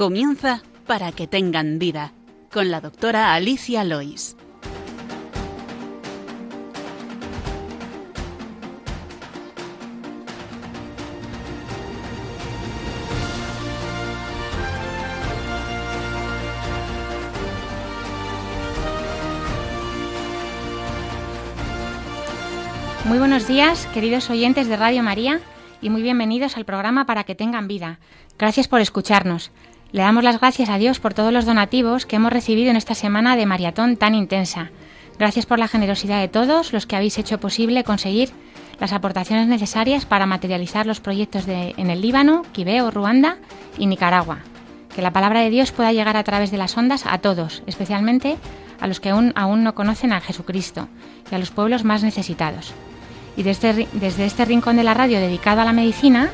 [0.00, 2.14] Comienza para que tengan vida
[2.50, 4.34] con la doctora Alicia Lois.
[23.04, 25.42] Muy buenos días, queridos oyentes de Radio María,
[25.82, 27.98] y muy bienvenidos al programa Para que tengan vida.
[28.38, 29.52] Gracias por escucharnos.
[29.92, 32.94] Le damos las gracias a Dios por todos los donativos que hemos recibido en esta
[32.94, 34.70] semana de maratón tan intensa.
[35.18, 38.30] Gracias por la generosidad de todos los que habéis hecho posible conseguir
[38.78, 43.38] las aportaciones necesarias para materializar los proyectos en el Líbano, Quibeo, Ruanda
[43.78, 44.38] y Nicaragua.
[44.94, 48.38] Que la palabra de Dios pueda llegar a través de las ondas a todos, especialmente
[48.80, 50.88] a los que aún, aún no conocen a Jesucristo
[51.30, 52.72] y a los pueblos más necesitados.
[53.36, 56.30] Y desde, desde este rincón de la radio dedicado a la medicina,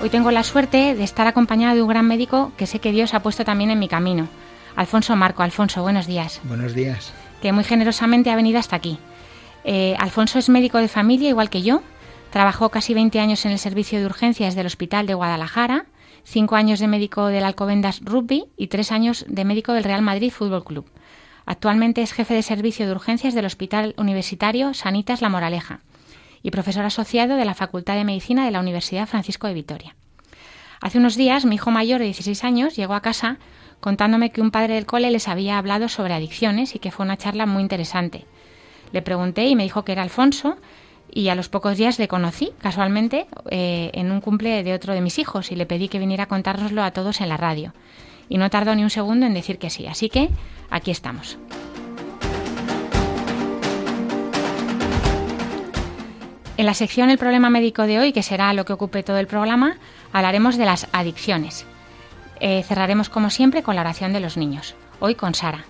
[0.00, 3.14] hoy tengo la suerte de estar acompañado de un gran médico que sé que Dios
[3.14, 4.28] ha puesto también en mi camino.
[4.76, 5.42] Alfonso Marco.
[5.42, 6.40] Alfonso, buenos días.
[6.44, 7.12] Buenos días.
[7.42, 8.98] Que muy generosamente ha venido hasta aquí.
[9.64, 11.82] Eh, Alfonso es médico de familia, igual que yo.
[12.30, 15.86] Trabajó casi 20 años en el servicio de urgencias del Hospital de Guadalajara,
[16.24, 20.30] 5 años de médico del Alcobendas Rugby y 3 años de médico del Real Madrid
[20.30, 20.86] Fútbol Club.
[21.44, 25.80] Actualmente es jefe de servicio de urgencias del Hospital Universitario Sanitas La Moraleja
[26.42, 29.96] y profesor asociado de la Facultad de Medicina de la Universidad Francisco de Vitoria.
[30.80, 33.38] Hace unos días mi hijo mayor de 16 años llegó a casa
[33.80, 37.16] contándome que un padre del cole les había hablado sobre adicciones y que fue una
[37.16, 38.26] charla muy interesante.
[38.92, 40.56] Le pregunté y me dijo que era Alfonso
[41.12, 45.00] y a los pocos días le conocí casualmente eh, en un cumple de otro de
[45.00, 47.74] mis hijos y le pedí que viniera a contárnoslo a todos en la radio.
[48.28, 50.28] Y no tardó ni un segundo en decir que sí, así que
[50.70, 51.36] aquí estamos.
[56.60, 59.26] En la sección El problema médico de hoy, que será lo que ocupe todo el
[59.26, 59.78] programa,
[60.12, 61.64] hablaremos de las adicciones.
[62.38, 65.64] Eh, cerraremos como siempre con la oración de los niños, hoy con Sara.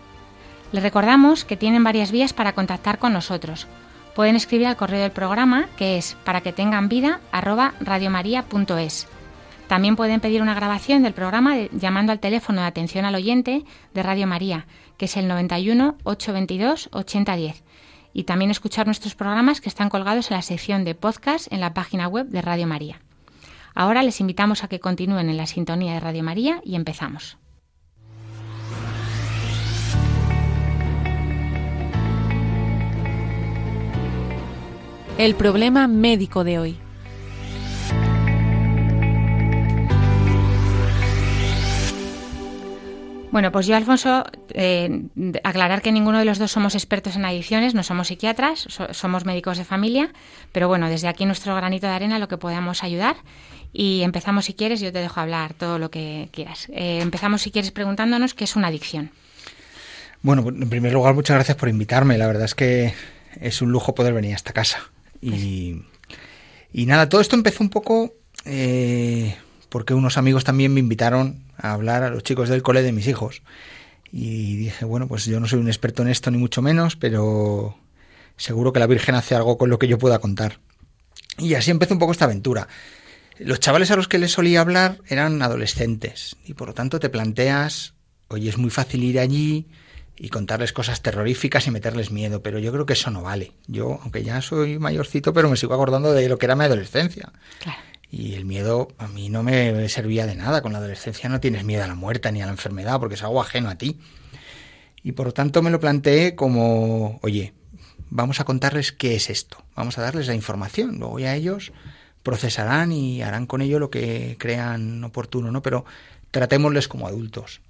[0.72, 3.68] Les recordamos que tienen varias vías para contactar con nosotros.
[4.16, 9.06] Pueden escribir al correo del programa, que es para que tengan vida radiomaria.es.
[9.68, 13.64] También pueden pedir una grabación del programa llamando al teléfono de atención al oyente
[13.94, 17.62] de Radio María, que es el 91 822 8010
[18.12, 21.74] y también escuchar nuestros programas que están colgados en la sección de podcast en la
[21.74, 23.00] página web de Radio María.
[23.74, 27.38] Ahora les invitamos a que continúen en la sintonía de Radio María y empezamos.
[35.18, 36.89] El problema médico de hoy.
[43.30, 44.24] Bueno, pues yo, Alfonso,
[44.54, 45.02] eh,
[45.44, 49.56] aclarar que ninguno de los dos somos expertos en adicciones, no somos psiquiatras, somos médicos
[49.56, 50.12] de familia,
[50.50, 53.16] pero bueno, desde aquí nuestro granito de arena lo que podamos ayudar.
[53.72, 56.68] Y empezamos si quieres, yo te dejo hablar todo lo que quieras.
[56.70, 59.12] Eh, empezamos si quieres preguntándonos qué es una adicción.
[60.22, 62.18] Bueno, en primer lugar, muchas gracias por invitarme.
[62.18, 62.94] La verdad es que
[63.40, 64.90] es un lujo poder venir a esta casa.
[65.22, 65.82] Y,
[66.72, 68.12] y nada, todo esto empezó un poco
[68.44, 69.36] eh,
[69.68, 73.06] porque unos amigos también me invitaron a hablar a los chicos del cole de mis
[73.06, 73.42] hijos.
[74.12, 77.76] Y dije, bueno, pues yo no soy un experto en esto ni mucho menos, pero
[78.36, 80.58] seguro que la Virgen hace algo con lo que yo pueda contar.
[81.38, 82.68] Y así empezó un poco esta aventura.
[83.38, 87.08] Los chavales a los que les solía hablar eran adolescentes y por lo tanto te
[87.08, 87.94] planteas,
[88.28, 89.68] oye, es muy fácil ir allí
[90.18, 93.52] y contarles cosas terroríficas y meterles miedo, pero yo creo que eso no vale.
[93.66, 97.32] Yo, aunque ya soy mayorcito, pero me sigo acordando de lo que era mi adolescencia.
[97.60, 97.80] Claro.
[98.10, 100.62] Y el miedo a mí no me servía de nada.
[100.62, 103.22] Con la adolescencia no tienes miedo a la muerte ni a la enfermedad porque es
[103.22, 103.98] algo ajeno a ti.
[105.02, 107.54] Y por lo tanto me lo planteé como, oye,
[108.10, 109.64] vamos a contarles qué es esto.
[109.76, 110.98] Vamos a darles la información.
[110.98, 111.72] Luego ya ellos
[112.22, 115.62] procesarán y harán con ello lo que crean oportuno, ¿no?
[115.62, 115.84] Pero
[116.30, 117.60] tratémosles como adultos.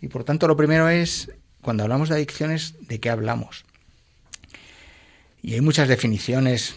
[0.00, 1.32] Y por tanto lo primero es,
[1.62, 3.64] cuando hablamos de adicciones, ¿de qué hablamos?
[5.42, 6.76] Y hay muchas definiciones,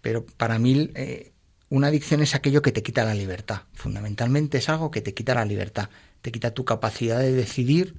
[0.00, 1.32] pero para mí eh,
[1.68, 3.62] una adicción es aquello que te quita la libertad.
[3.74, 5.88] Fundamentalmente es algo que te quita la libertad,
[6.22, 7.94] te quita tu capacidad de decidir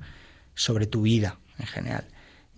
[0.55, 2.07] sobre tu vida en general.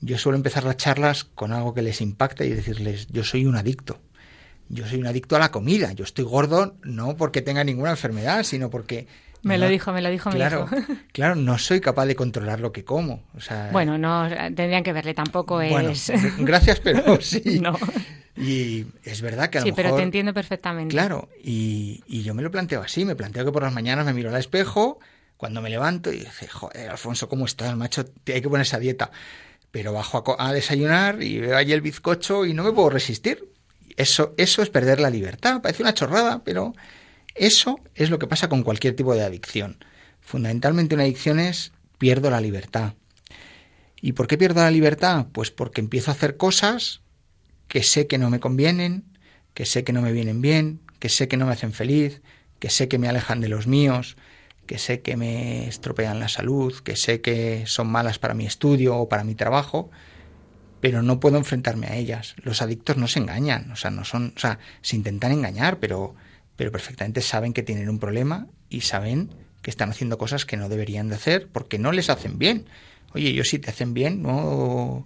[0.01, 3.57] Yo suelo empezar las charlas con algo que les impacta y decirles, yo soy un
[3.57, 3.99] adicto.
[4.69, 5.93] Yo soy un adicto a la comida.
[5.93, 9.07] Yo estoy gordo no porque tenga ninguna enfermedad, sino porque
[9.41, 10.93] me lo dijo, me lo dijo claro, mi hijo.
[11.11, 13.23] Claro, no soy capaz de controlar lo que como.
[13.35, 16.11] O sea, bueno, no tendrían que verle, tampoco es.
[16.39, 17.59] gracias, pero sí.
[17.59, 17.77] no.
[18.35, 19.83] Y es verdad que a lo sí, mejor.
[19.83, 20.93] pero te entiendo perfectamente.
[20.93, 23.03] Claro, y, y, yo me lo planteo así.
[23.03, 24.99] Me planteo que por las mañanas me miro al espejo,
[25.35, 28.05] cuando me levanto y dice, joder, Alfonso, ¿cómo estás, macho?
[28.27, 29.11] Hay que ponerse a dieta.
[29.71, 33.49] Pero bajo a, a desayunar y veo allí el bizcocho y no me puedo resistir.
[33.97, 35.61] Eso, eso es perder la libertad.
[35.61, 36.73] Parece una chorrada, pero
[37.39, 39.83] eso es lo que pasa con cualquier tipo de adicción.
[40.19, 42.93] Fundamentalmente una adicción es pierdo la libertad.
[44.01, 45.27] ¿Y por qué pierdo la libertad?
[45.31, 47.01] Pues porque empiezo a hacer cosas
[47.67, 49.05] que sé que no me convienen,
[49.53, 52.21] que sé que no me vienen bien, que sé que no me hacen feliz,
[52.59, 54.17] que sé que me alejan de los míos,
[54.65, 58.97] que sé que me estropean la salud, que sé que son malas para mi estudio
[58.97, 59.89] o para mi trabajo,
[60.81, 62.35] pero no puedo enfrentarme a ellas.
[62.43, 66.15] Los adictos no se engañan, o sea, no son, o sea, se intentan engañar, pero,
[66.59, 69.29] pero perfectamente saben que tienen un problema y saben
[69.61, 72.65] que están haciendo cosas que no deberían de hacer porque no les hacen bien.
[73.13, 75.05] Oye, yo si te hacen bien, no,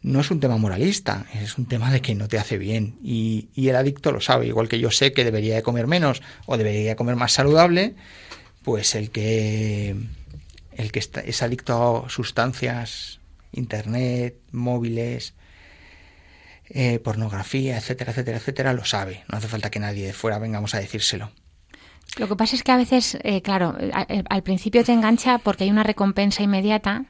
[0.00, 2.96] no es un tema moralista, es un tema de que no te hace bien.
[3.04, 6.22] Y, y el adicto lo sabe, igual que yo sé que debería de comer menos
[6.46, 7.94] o debería comer más saludable,
[8.62, 9.94] pues el que
[10.72, 13.20] el que está, es adicto a sustancias,
[13.52, 15.34] internet, móviles,
[16.70, 19.24] eh, pornografía, etcétera, etcétera, etcétera, lo sabe.
[19.30, 21.30] No hace falta que nadie de fuera vengamos a decírselo.
[22.18, 23.76] Lo que pasa es que a veces, eh, claro,
[24.30, 27.04] al principio te engancha porque hay una recompensa inmediata,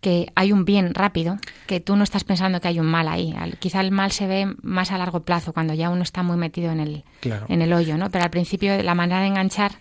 [0.00, 3.32] que hay un bien rápido, que tú no estás pensando que hay un mal ahí.
[3.60, 6.72] quizá el mal se ve más a largo plazo, cuando ya uno está muy metido
[6.72, 8.10] en el, en el hoyo, ¿no?
[8.10, 9.72] Pero al principio la manera de enganchar,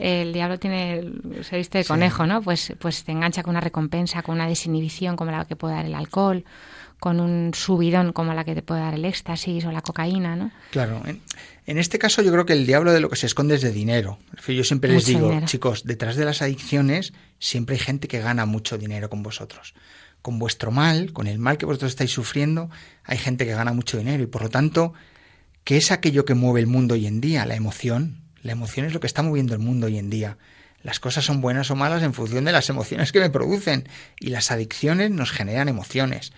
[0.00, 1.04] el diablo tiene,
[1.42, 2.40] se viste de conejo, ¿no?
[2.40, 5.84] Pues, pues te engancha con una recompensa, con una desinhibición como la que puede dar
[5.84, 6.44] el alcohol,
[7.00, 10.52] con un subidón como la que te puede dar el éxtasis o la cocaína, ¿no?
[10.70, 11.02] Claro.
[11.66, 13.72] En, este caso yo creo que el diablo de lo que se esconde es de
[13.72, 14.18] dinero.
[14.46, 18.76] Yo siempre les digo, chicos, detrás de las adicciones siempre hay gente que gana mucho
[18.76, 19.74] dinero con vosotros.
[20.20, 22.68] Con vuestro mal, con el mal que vosotros estáis sufriendo,
[23.04, 24.92] hay gente que gana mucho dinero y por lo tanto,
[25.64, 27.46] ¿qué es aquello que mueve el mundo hoy en día?
[27.46, 28.20] La emoción.
[28.42, 30.36] La emoción es lo que está moviendo el mundo hoy en día.
[30.82, 33.88] Las cosas son buenas o malas en función de las emociones que me producen
[34.18, 36.32] y las adicciones nos generan emociones.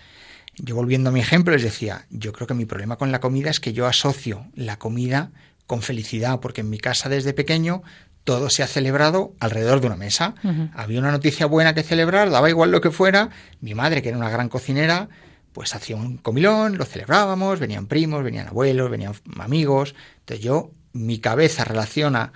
[0.57, 3.49] Yo volviendo a mi ejemplo les decía, yo creo que mi problema con la comida
[3.49, 5.31] es que yo asocio la comida
[5.65, 7.81] con felicidad, porque en mi casa desde pequeño
[8.23, 10.35] todo se ha celebrado alrededor de una mesa.
[10.73, 13.29] Había una noticia buena que celebrar, daba igual lo que fuera.
[13.59, 15.09] Mi madre, que era una gran cocinera,
[15.51, 19.95] pues hacía un comilón, lo celebrábamos, venían primos, venían abuelos, venían amigos.
[20.19, 22.31] Entonces yo, mi cabeza relaciona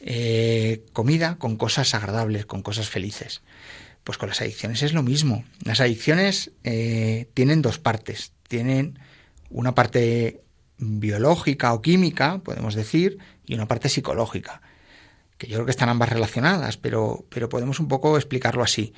[0.00, 3.42] eh, comida con cosas agradables, con cosas felices.
[4.04, 5.44] Pues con las adicciones es lo mismo.
[5.64, 8.32] Las adicciones eh, tienen dos partes.
[8.48, 8.98] Tienen
[9.50, 10.42] una parte
[10.78, 14.60] biológica o química, podemos decir, y una parte psicológica,
[15.38, 18.92] que yo creo que están ambas relacionadas, pero, pero podemos un poco explicarlo así.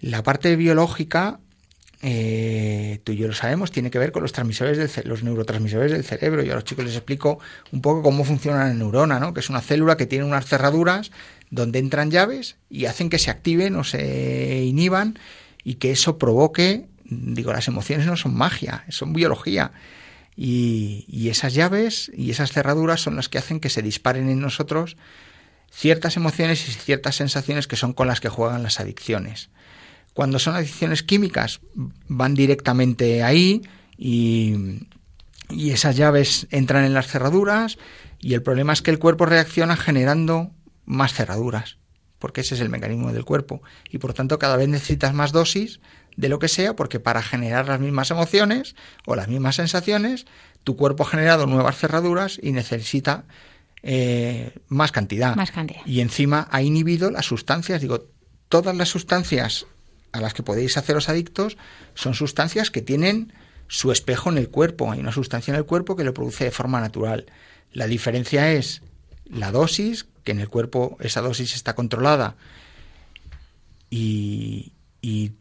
[0.00, 1.40] La parte biológica,
[2.02, 5.92] eh, tú y yo lo sabemos, tiene que ver con los transmisores del los neurotransmisores
[5.92, 6.42] del cerebro.
[6.42, 7.38] Yo a los chicos les explico
[7.72, 9.34] un poco cómo funciona la neurona, ¿no?
[9.34, 11.10] que es una célula que tiene unas cerraduras
[11.50, 15.18] donde entran llaves y hacen que se activen o se inhiban
[15.64, 19.72] y que eso provoque, digo, las emociones no son magia, son biología.
[20.36, 24.40] Y, y, esas llaves y esas cerraduras son las que hacen que se disparen en
[24.40, 24.96] nosotros
[25.70, 29.50] ciertas emociones y ciertas sensaciones que son con las que juegan las adicciones.
[30.14, 33.62] Cuando son adicciones químicas, van directamente ahí
[33.98, 34.86] y,
[35.50, 37.76] y esas llaves entran en las cerraduras
[38.18, 40.52] y el problema es que el cuerpo reacciona generando
[40.90, 41.78] más cerraduras,
[42.18, 43.62] porque ese es el mecanismo del cuerpo.
[43.88, 45.80] Y por tanto cada vez necesitas más dosis
[46.16, 48.74] de lo que sea, porque para generar las mismas emociones
[49.06, 50.26] o las mismas sensaciones,
[50.64, 53.24] tu cuerpo ha generado nuevas cerraduras y necesita
[53.82, 55.36] eh, más cantidad.
[55.36, 55.80] Más cantidad.
[55.86, 57.80] Y encima ha inhibido las sustancias.
[57.80, 58.06] Digo,
[58.48, 59.66] todas las sustancias
[60.12, 61.56] a las que podéis haceros adictos
[61.94, 63.32] son sustancias que tienen
[63.68, 64.90] su espejo en el cuerpo.
[64.90, 67.26] Hay una sustancia en el cuerpo que lo produce de forma natural.
[67.72, 68.82] La diferencia es
[69.30, 72.36] la dosis, que en el cuerpo esa dosis está controlada
[73.90, 74.72] y,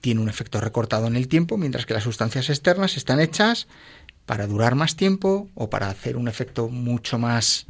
[0.02, 3.68] tiene un efecto recortado en el tiempo, mientras que las sustancias externas están hechas
[4.26, 7.68] para durar más tiempo o para hacer un efecto mucho más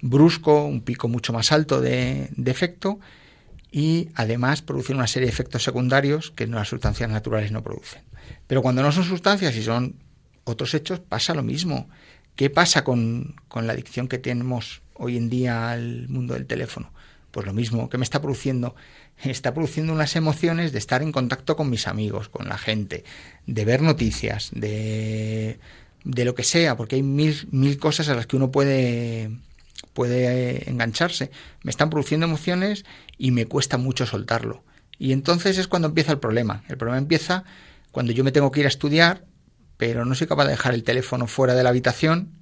[0.00, 2.98] brusco, un pico mucho más alto de, de efecto
[3.70, 8.02] y además producen una serie de efectos secundarios que las sustancias naturales no producen.
[8.46, 9.96] Pero cuando no son sustancias y son
[10.44, 11.88] otros hechos, pasa lo mismo.
[12.36, 16.92] ¿Qué pasa con, con la adicción que tenemos hoy en día al mundo del teléfono?
[17.30, 18.74] Pues lo mismo, que me está produciendo?
[19.22, 23.04] Está produciendo unas emociones de estar en contacto con mis amigos, con la gente,
[23.46, 25.58] de ver noticias, de,
[26.04, 29.30] de lo que sea, porque hay mil, mil cosas a las que uno puede,
[29.92, 31.30] puede engancharse.
[31.62, 32.84] Me están produciendo emociones
[33.16, 34.62] y me cuesta mucho soltarlo.
[34.98, 36.64] Y entonces es cuando empieza el problema.
[36.68, 37.44] El problema empieza
[37.92, 39.24] cuando yo me tengo que ir a estudiar,
[39.76, 42.37] pero no soy capaz de dejar el teléfono fuera de la habitación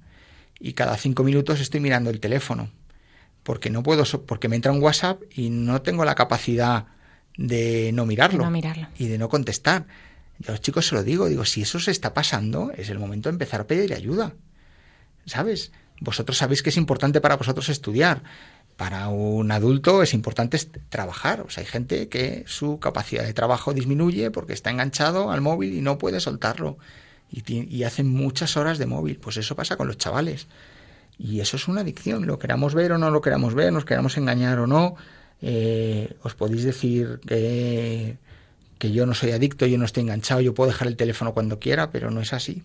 [0.59, 2.69] y cada cinco minutos estoy mirando el teléfono
[3.47, 6.87] porque no puedo porque me entra un WhatsApp y no tengo la capacidad
[7.37, 8.43] de no mirarlo,
[8.97, 9.85] y de no contestar.
[10.39, 12.99] Yo a los chicos se lo digo, digo, si eso se está pasando, es el
[12.99, 14.33] momento de empezar a pedir ayuda.
[15.25, 15.71] ¿Sabes?
[16.01, 18.21] Vosotros sabéis que es importante para vosotros estudiar,
[18.75, 20.59] para un adulto es importante
[20.89, 21.39] trabajar.
[21.39, 25.73] O sea, hay gente que su capacidad de trabajo disminuye porque está enganchado al móvil
[25.73, 26.77] y no puede soltarlo.
[27.31, 29.17] Y, hacen muchas horas de móvil.
[29.17, 30.47] Pues eso pasa con los chavales.
[31.19, 32.25] Y eso es una adicción.
[32.25, 34.95] Lo queramos ver o no lo queramos ver, nos queramos engañar o no.
[35.41, 38.17] Eh, os podéis decir que,
[38.77, 41.59] que yo no soy adicto, yo no estoy enganchado, yo puedo dejar el teléfono cuando
[41.59, 42.63] quiera, pero no es así.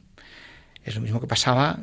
[0.84, 1.78] Es lo mismo que pasaba.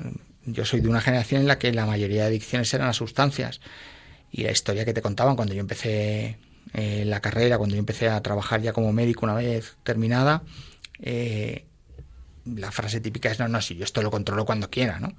[0.45, 3.61] Yo soy de una generación en la que la mayoría de adicciones eran las sustancias
[4.31, 6.37] y la historia que te contaban cuando yo empecé
[6.73, 10.43] eh, la carrera, cuando yo empecé a trabajar ya como médico una vez terminada,
[11.01, 11.65] eh,
[12.55, 15.13] la frase típica es, no, no, si yo esto lo controlo cuando quiera, ¿no?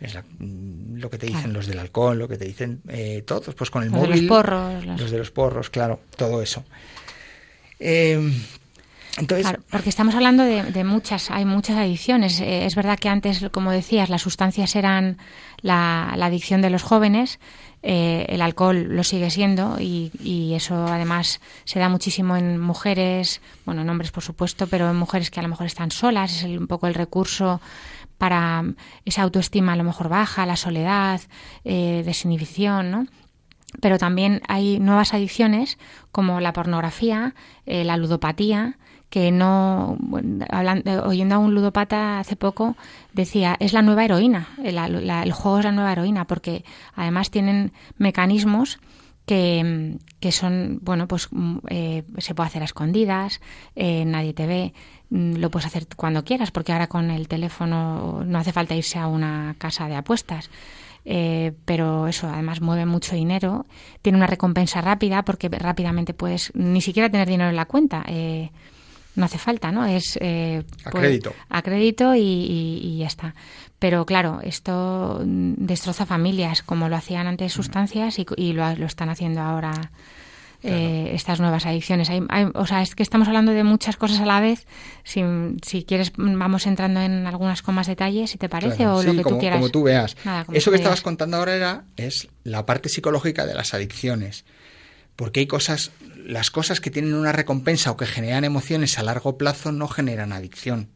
[0.00, 3.70] Es lo que te dicen los del alcohol, lo que te dicen eh, todos, pues
[3.70, 4.10] con el móvil.
[4.10, 4.86] De los porros.
[4.86, 5.10] Los...
[5.10, 6.64] de los porros, claro, todo eso.
[9.16, 12.40] Entonces, porque estamos hablando de, muchas, hay muchas adicciones.
[12.40, 15.18] Eh, es verdad que antes, como decías, las sustancias eran
[15.62, 17.38] la, adicción de los jóvenes,
[17.82, 20.10] eh, el alcohol lo sigue siendo y,
[20.54, 25.30] eso además se da muchísimo en mujeres, bueno, en hombres por supuesto, pero en mujeres
[25.30, 27.60] que a lo mejor están solas, es un poco el recurso
[28.18, 28.64] para
[29.06, 31.22] esa autoestima a lo mejor baja, la soledad,
[31.64, 33.06] eh, desinhibición, ¿no?
[33.80, 35.78] Pero también hay nuevas adicciones
[36.12, 37.34] como la pornografía,
[37.66, 38.76] eh, la ludopatía,
[39.10, 39.98] que no,
[40.48, 42.76] hablando, oyendo a un ludopata hace poco,
[43.12, 46.64] decía, es la nueva heroína, el, juego es la nueva heroína, porque
[46.94, 48.78] además tienen mecanismos
[49.26, 53.40] que, que son, bueno, pues mm, eh, se puede hacer a escondidas,
[53.74, 54.74] eh, nadie te ve,
[55.10, 58.98] mm, lo puedes hacer cuando quieras, porque ahora con el teléfono no hace falta irse
[59.00, 60.50] a una casa de apuestas.
[61.06, 63.64] Eh, pero eso además mueve mucho dinero,
[64.02, 68.04] tiene una recompensa rápida porque rápidamente puedes ni siquiera tener dinero en la cuenta.
[68.06, 68.50] Eh,
[69.16, 69.86] no hace falta, ¿no?
[69.86, 71.34] Es eh, a pues, crédito.
[71.48, 73.34] A crédito y, ya está.
[73.78, 79.90] Pero claro, esto destroza familias, como lo hacían antes sustancias y, lo, están haciendo ahora
[80.62, 82.10] eh, estas nuevas adicciones.
[82.54, 84.66] o sea, es que estamos hablando de muchas cosas a la vez.
[85.02, 85.22] Si,
[85.62, 89.24] si quieres, vamos entrando en algunas con más detalles, si te parece, o lo que
[89.24, 89.58] tú quieras.
[89.58, 90.16] Como tú veas.
[90.52, 94.44] Eso que estabas contando ahora era, es la parte psicológica de las adicciones
[95.20, 95.90] porque hay cosas,
[96.24, 100.32] las cosas que tienen una recompensa o que generan emociones a largo plazo no generan
[100.32, 100.88] adicción.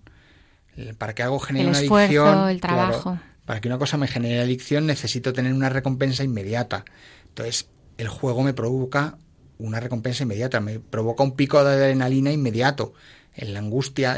[0.97, 3.19] Para que algo genere una adicción, el trabajo.
[3.45, 6.87] para que una cosa me genere adicción necesito tener una recompensa inmediata.
[7.29, 9.19] Entonces, el juego me provoca
[9.59, 12.95] una recompensa inmediata, me provoca un pico de adrenalina inmediato.
[13.37, 14.17] La angustia,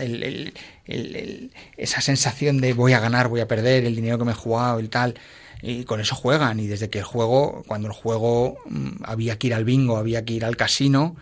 [1.77, 4.79] esa sensación de voy a ganar, voy a perder, el dinero que me he jugado
[4.79, 5.17] y tal
[5.63, 6.61] y con eso juegan.
[6.61, 10.25] Y desde que el juego, cuando el juego mm, había que ir al bingo, había
[10.25, 11.17] que ir al casino,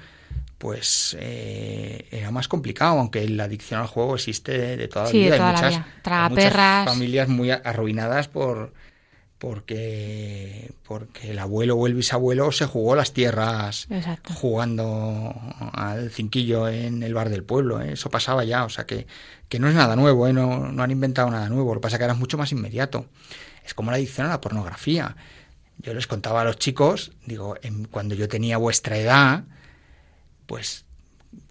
[0.59, 5.35] pues eh, era más complicado, aunque la adicción al juego existe de, toda la vida.
[5.35, 8.73] hay muchas, familias muy arruinadas por
[9.39, 13.89] porque porque el abuelo o el bisabuelo se jugó las tierras
[14.37, 15.35] jugando
[15.73, 17.83] al cinquillo en el bar del pueblo.
[17.83, 17.93] ¿eh?
[17.93, 19.07] Eso pasaba ya, o sea que,
[19.51, 20.33] que no es nada nuevo, ¿eh?
[20.33, 23.07] no, no han inventado nada nuevo, lo que pasa es que era mucho más inmediato.
[23.65, 25.17] Es como la adicción a la pornografía.
[25.79, 27.57] Yo les contaba a los chicos, digo,
[27.91, 29.45] cuando yo tenía vuestra edad,
[30.47, 30.85] pues,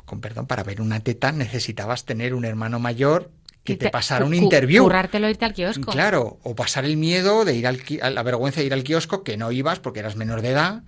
[0.06, 3.32] con perdón, para ver una teta necesitabas tener un hermano mayor
[3.64, 4.84] que te, pasara un interview.
[4.84, 5.92] Currártelo irte al kiosco.
[5.92, 7.80] Claro, o pasar el miedo de ir al
[8.14, 10.84] la vergüenza de ir al kiosco, que no ibas porque eras menor de edad,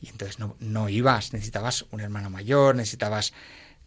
[0.00, 3.32] y entonces no, no ibas, necesitabas un hermano mayor, necesitabas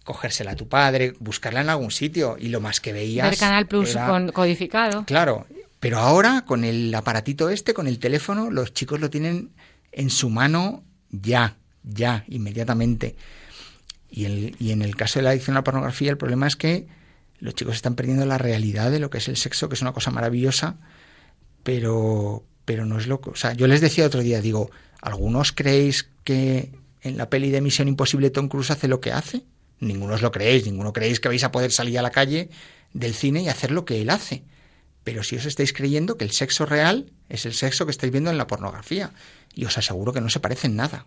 [0.04, 3.30] cogérsela a tu padre, buscarla en algún sitio, y lo más que veías...
[3.30, 5.06] Ver Canal Plus con codificado.
[5.06, 5.48] Claro,
[5.84, 9.52] pero ahora, con el aparatito este, con el teléfono, los chicos lo tienen
[9.92, 13.18] en su mano ya, ya, inmediatamente.
[14.10, 16.88] Y, en el caso de la adicción a la pornografía, el problema es que
[17.40, 19.92] los chicos están perdiendo la realidad de lo que es el sexo, que es una
[19.92, 20.78] cosa maravillosa,
[21.64, 23.32] pero, pero no es lo que...
[23.32, 24.72] O sea, yo les decía otro día, digo,
[25.02, 26.72] ¿algunos creéis que
[27.02, 29.44] en la peli de Misión Imposible Tom Cruise hace lo que hace?
[29.82, 32.50] Ninguno os lo creéis, ninguno creéis que vais a poder salir a la calle
[32.94, 34.46] del cine y hacer lo que él hace
[35.04, 38.30] pero si os estáis creyendo que el sexo real es el sexo que estáis viendo
[38.30, 39.12] en la pornografía,
[39.54, 41.06] y os aseguro que no se parecen nada.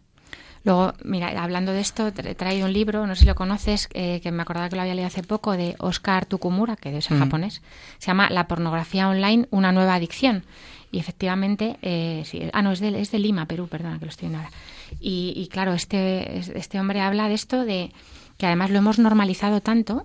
[0.64, 4.20] Luego, mira, hablando de esto, he traído un libro, no sé si lo conoces, eh,
[4.20, 7.18] que me acordaba que lo había leído hace poco, de Oscar Tukumura, que es en
[7.18, 7.20] mm.
[7.20, 7.62] japonés.
[7.98, 10.44] Se llama La pornografía online, una nueva adicción.
[10.90, 14.28] Y efectivamente, eh, ah, no, es de, es de Lima, Perú, perdona, que lo estoy
[14.28, 14.56] viendo ahora.
[15.00, 17.92] Y, y claro, este, este hombre habla de esto, de
[18.36, 20.04] que además lo hemos normalizado tanto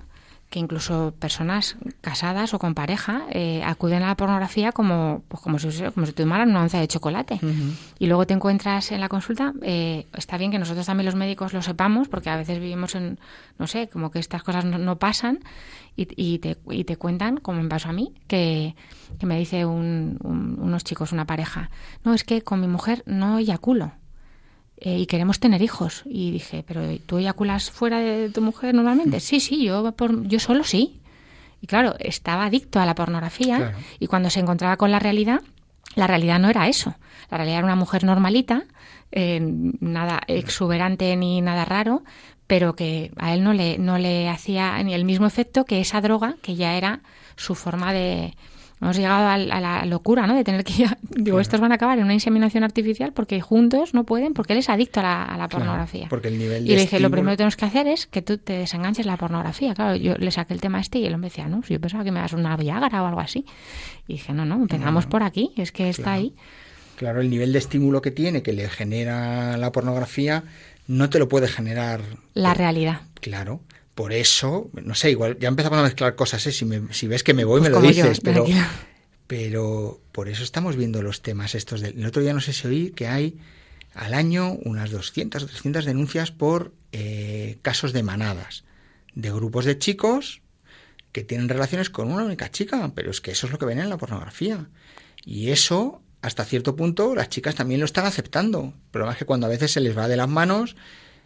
[0.52, 5.58] que incluso personas casadas o con pareja eh, acuden a la pornografía como, pues como,
[5.58, 7.40] si, como si tomaran una onza de chocolate.
[8.00, 11.54] Y luego te encuentras en la consulta, eh, está bien que nosotros también los médicos
[11.54, 13.18] lo sepamos, porque a veces vivimos en,
[13.60, 15.40] no sé, como que estas cosas no, pasan
[15.96, 18.76] y, y, te, y te cuentan, como me pasó a mí, que,
[19.20, 21.70] que me dice un, unos chicos, una pareja,
[22.04, 23.94] no, es que con mi mujer no eyaculo.
[24.84, 26.02] Eh, y queremos tener hijos.
[26.06, 29.20] Y dije, ¿pero tú eyaculas fuera de tu mujer normalmente?
[29.20, 31.00] Sí, sí, yo, por, yo solo sí.
[31.62, 35.42] Y claro, estaba adicto a la pornografía y cuando se encontraba con la realidad,
[35.96, 36.96] la realidad no era eso.
[37.30, 38.64] La realidad era una mujer normalita,
[39.12, 42.02] eh, nada exuberante ni nada raro,
[42.48, 46.02] pero que a él no le, no le hacía ni el mismo efecto que esa
[46.02, 47.02] droga, que ya era
[47.36, 48.34] su forma de,
[48.82, 50.36] hemos llegado a, la locura, ¿no?
[50.36, 53.94] De tener que ir, digo, estos van a acabar en una inseminación artificial porque juntos
[53.94, 56.08] no pueden, porque él es adicto a la, pornografía.
[56.10, 58.38] porque el nivel y le dije, lo primero que tenemos que hacer es que tú
[58.38, 59.74] te desenganches la pornografía.
[59.74, 62.12] Claro, yo le saqué el tema este y él me decía, no, yo pensaba que
[62.12, 63.46] me das una Viagra o algo así.
[64.08, 66.34] Y dije, no, no, empezamos por aquí, es que está ahí.
[66.96, 70.44] Claro, el nivel de estímulo que tiene, que le genera la pornografía,
[70.88, 72.02] no te lo puede generar.
[72.34, 73.02] La realidad.
[73.16, 73.62] Claro.
[74.02, 76.52] Por eso, no sé, igual ya empezamos a mezclar cosas, ¿eh?
[76.52, 78.48] si, si ves que me voy, me pues lo dices, pero,
[79.28, 81.82] pero por eso estamos viendo los temas estos.
[81.82, 83.38] Del, el otro día no sé si oí que hay
[83.94, 88.64] al año unas 200 o 300 denuncias por eh, casos de manadas,
[89.14, 90.42] de grupos de chicos
[91.12, 93.78] que tienen relaciones con una única chica, pero es que eso es lo que ven
[93.78, 94.68] en la pornografía.
[95.24, 98.74] Y eso, hasta cierto punto, las chicas también lo están aceptando.
[98.76, 100.76] El problema es que cuando a veces se les va de las manos,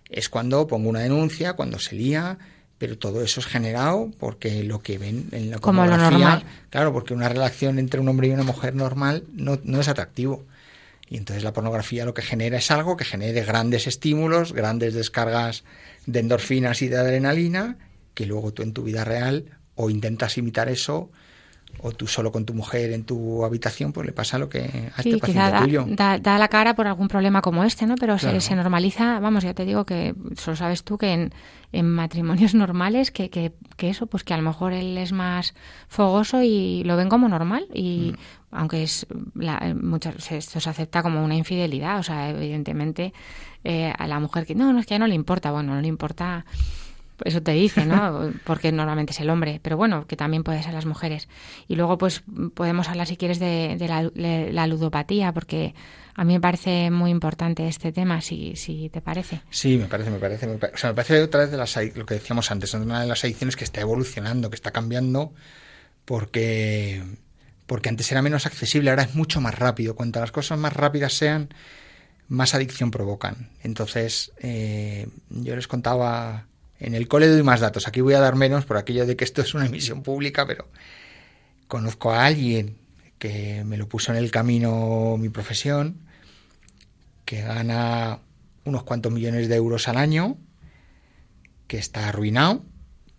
[0.10, 2.38] es cuando pongo una denuncia, cuando se lía,
[2.78, 6.44] pero todo eso es generado porque lo que ven en la Como lo normal.
[6.70, 10.44] claro, porque una relación entre un hombre y una mujer normal no, no es atractivo.
[11.08, 15.64] Y entonces la pornografía lo que genera es algo que genere grandes estímulos, grandes descargas
[16.06, 17.78] de endorfinas y de adrenalina,
[18.14, 21.12] que luego tú en tu vida real o intentas imitar eso
[21.82, 25.02] o tú solo con tu mujer en tu habitación, pues le pasa lo que a
[25.02, 25.86] este paciente da, tuyo.
[25.88, 27.96] Da, da, la cara por algún problema como este, ¿no?
[27.96, 31.34] Pero se, se, normaliza, vamos, ya te digo que solo sabes tú que en,
[31.76, 35.54] en matrimonios normales que, que, que, eso, pues que a lo mejor él es más
[35.88, 38.56] fogoso y lo ven como normal y mm.
[38.56, 43.14] aunque es la, muchas, esto se acepta como una infidelidad, o sea, evidentemente
[43.64, 45.88] eh, a la mujer que no, no es que no le importa, bueno, no le
[45.88, 46.46] importa
[47.24, 48.32] eso te dice, ¿no?
[48.44, 51.30] Porque normalmente es el hombre, pero bueno, que también puede ser las mujeres.
[51.68, 52.24] Y luego, pues
[52.54, 53.78] podemos hablar, si quieres, de,
[54.52, 55.74] la, ludopatía, porque
[56.16, 59.42] a mí me parece muy importante este tema, si, si te parece.
[59.50, 60.48] Sí, me parece, me parece.
[60.48, 63.24] o sea, me parece otra vez de las, lo que decíamos antes, una de las
[63.26, 65.34] adicciones que está evolucionando, que está cambiando,
[66.06, 67.04] porque,
[67.66, 69.96] porque antes era menos accesible, ahora es mucho más rápido.
[69.96, 71.50] Cuanto las cosas más rápidas sean,
[72.30, 73.50] más adicción provocan.
[73.62, 76.48] Entonces, eh, yo les contaba
[76.80, 77.90] en el cole doy más datos.
[77.90, 80.70] Aquí voy a dar menos por aquello de que esto es una emisión pública, pero
[81.68, 82.78] conozco a alguien
[83.20, 86.05] que me lo puso en el camino mi profesión,
[87.26, 88.20] que gana
[88.64, 90.38] unos cuantos millones de euros al año,
[91.68, 92.64] que está arruinado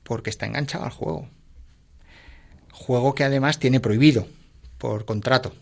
[0.03, 1.29] porque está enganchado al juego.
[2.73, 4.27] Juego que además tiene prohibido
[4.79, 5.53] por contrato.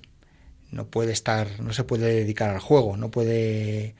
[0.70, 3.94] No puede estar, no se puede dedicar al juego, no puede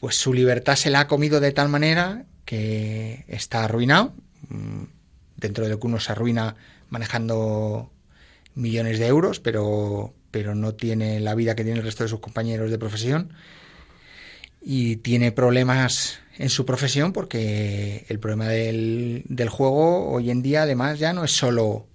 [0.00, 4.12] pues su libertad se la ha comido de tal manera que está arruinado,
[4.50, 4.82] mm,
[5.36, 6.56] dentro de lo que uno se arruina
[6.90, 7.90] manejando
[8.54, 12.20] millones de euros, pero, pero no tiene la vida que tiene el resto de sus
[12.20, 13.32] compañeros de profesión
[14.64, 20.62] y tiene problemas en su profesión porque el problema del, del juego hoy en día
[20.62, 21.86] además ya no es solo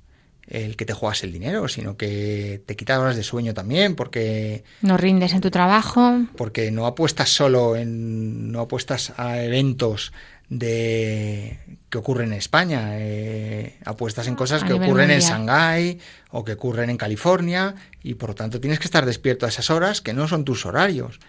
[0.50, 4.64] el que te juegas el dinero, sino que te quita horas de sueño también, porque...
[4.82, 6.22] No rindes en tu trabajo.
[6.36, 8.52] Porque no apuestas solo en...
[8.52, 10.12] no apuestas a eventos
[10.50, 12.94] de que ocurren en España.
[12.94, 16.00] Eh, apuestas en cosas que ocurren en Shanghái
[16.32, 19.70] o que ocurren en California y por lo tanto tienes que estar despierto a esas
[19.70, 21.20] horas que no son tus horarios.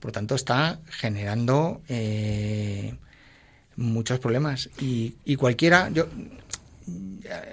[0.00, 2.96] Por tanto está generando eh,
[3.76, 5.88] muchos problemas y, y, cualquiera.
[5.90, 6.06] Yo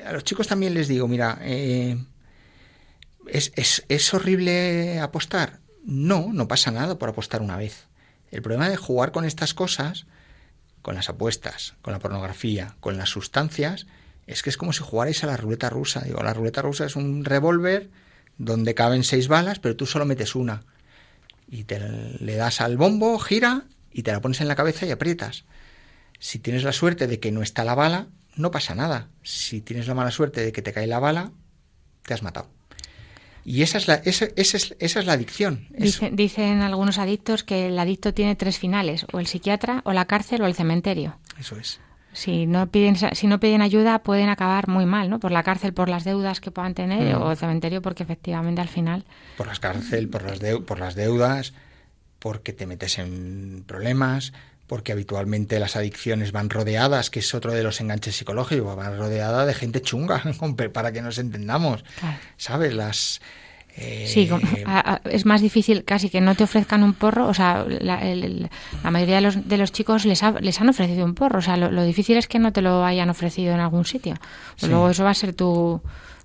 [0.06, 1.98] a los chicos también les digo, mira, eh,
[3.28, 5.60] ¿es, es, ¿es horrible apostar?
[5.84, 7.88] No, no pasa nada por apostar una vez.
[8.32, 10.06] El problema de jugar con estas cosas
[10.86, 13.88] con las apuestas, con la pornografía, con las sustancias,
[14.28, 16.02] es que es como si jugarais a la ruleta rusa.
[16.02, 17.90] Digo, la ruleta rusa es un revólver
[18.38, 20.62] donde caben seis balas, pero tú solo metes una.
[21.48, 24.92] Y te le das al bombo, gira y te la pones en la cabeza y
[24.92, 25.46] aprietas.
[26.20, 29.10] Si tienes la suerte de que no está la bala, no pasa nada.
[29.24, 31.32] Si tienes la mala suerte de que te cae la bala,
[32.04, 32.50] te has matado.
[33.44, 35.68] Y esa es la, esa, esa es, esa es la adicción.
[36.12, 40.42] dicen algunos adictos que el adicto tiene tres finales, o el psiquiatra, o la cárcel,
[40.42, 41.20] o el cementerio.
[41.40, 41.80] Eso es.
[42.16, 45.20] Si no piden, si no piden ayuda pueden acabar muy mal, ¿no?
[45.20, 47.22] Por la cárcel, por las deudas que puedan tener, mm.
[47.22, 49.04] o el cementerio porque efectivamente al final...
[49.36, 51.54] Por las cárcel, por las, por las deudas,
[52.20, 54.32] porque te metes en problemas,
[54.66, 59.46] porque habitualmente las adicciones van rodeadas, que es otro de los enganches psicológicos, van rodeadas
[59.46, 60.24] de gente chunga,
[60.74, 61.84] para que nos entendamos.
[62.38, 62.74] ¿Sabes?
[62.74, 63.22] Las
[63.76, 64.30] sí,
[65.06, 67.28] es más difícil casi que no te ofrezcan un porro.
[67.28, 68.00] O sea, la,
[68.90, 71.40] mayoría de los, de los chicos les, les han ofrecido un porro.
[71.40, 74.16] O sea, lo, difícil es que no te lo hayan ofrecido en algún sitio.
[74.62, 75.82] Luego eso va a ser tu,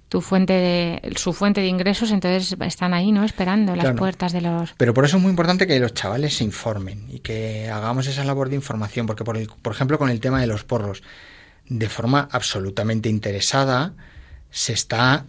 [0.08, 3.24] tu fuente de su fuente de ingresos, entonces están ahí, ¿no?
[3.24, 4.74] Esperando las puertas de los.
[4.76, 8.24] Pero por eso es muy importante que los chavales se informen y que hagamos esa
[8.24, 11.02] labor de información, porque por, por ejemplo con el tema de los porros,
[11.68, 13.94] de forma absolutamente interesada
[14.50, 15.26] se está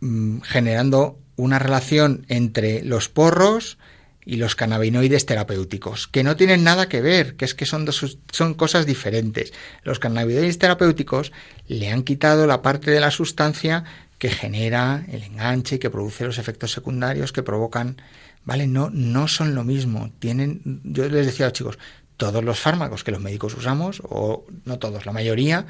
[0.00, 3.78] mm, generando una relación entre los porros
[4.26, 8.18] y los cannabinoides terapéuticos, que no tienen nada que ver, que es que son, dos,
[8.32, 9.52] son cosas diferentes.
[9.82, 11.32] Los cannabinoides terapéuticos
[11.68, 13.84] le han quitado la parte de la sustancia
[14.18, 18.00] que genera el enganche, que produce los efectos secundarios que provocan,
[18.44, 18.66] ¿vale?
[18.66, 20.10] No, no son lo mismo.
[20.18, 21.78] Tienen, yo les decía a los chicos,
[22.16, 25.66] todos los fármacos que los médicos usamos, o no todos, la mayoría,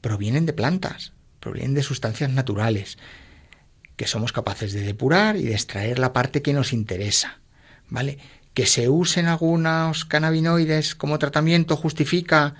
[0.00, 2.98] provienen de plantas, provienen de sustancias naturales
[3.96, 7.38] que somos capaces de depurar y de extraer la parte que nos interesa,
[7.88, 8.18] ¿vale?
[8.54, 12.54] Que se usen algunos cannabinoides como tratamiento justifica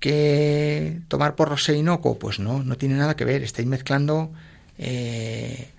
[0.00, 4.30] que tomar porro sea inocuo, pues no, no tiene nada que ver, estáis mezclando
[4.78, 5.70] eh,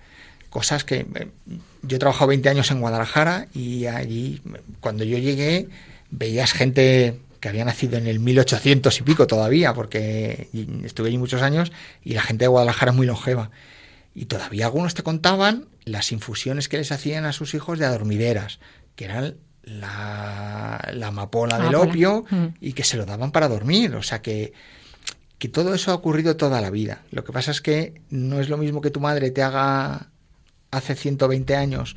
[0.50, 1.28] cosas que eh,
[1.82, 4.42] yo he trabajado 20 años en Guadalajara y allí
[4.80, 5.68] cuando yo llegué
[6.10, 10.48] veías gente que había nacido en el 1800 y pico todavía, porque
[10.84, 11.70] estuve allí muchos años
[12.04, 13.50] y la gente de Guadalajara es muy longeva.
[14.18, 18.58] Y todavía algunos te contaban las infusiones que les hacían a sus hijos de adormideras,
[18.96, 22.46] que eran la, la amapola del opio mm.
[22.60, 23.94] y que se lo daban para dormir.
[23.94, 24.52] O sea que,
[25.38, 27.02] que todo eso ha ocurrido toda la vida.
[27.12, 30.08] Lo que pasa es que no es lo mismo que tu madre te haga
[30.72, 31.94] hace 120 años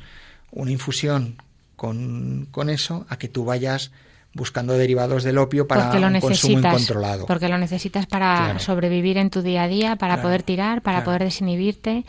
[0.52, 1.42] una infusión
[1.74, 3.90] con, con eso a que tú vayas
[4.34, 7.26] buscando derivados del opio para un consumo incontrolado.
[7.26, 11.24] Porque lo necesitas para sobrevivir en tu día a día, para poder tirar, para poder
[11.24, 12.04] desinhibirte.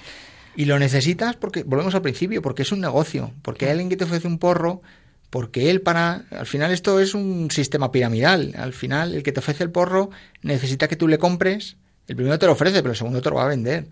[0.56, 3.98] Y lo necesitas porque, volvemos al principio, porque es un negocio, porque hay alguien que
[3.98, 4.82] te ofrece un porro,
[5.30, 9.40] porque él para, al final esto es un sistema piramidal, al final el que te
[9.40, 10.12] ofrece el porro
[10.44, 13.38] necesita que tú le compres, el primero te lo ofrece, pero el segundo te lo
[13.38, 13.88] va a vender,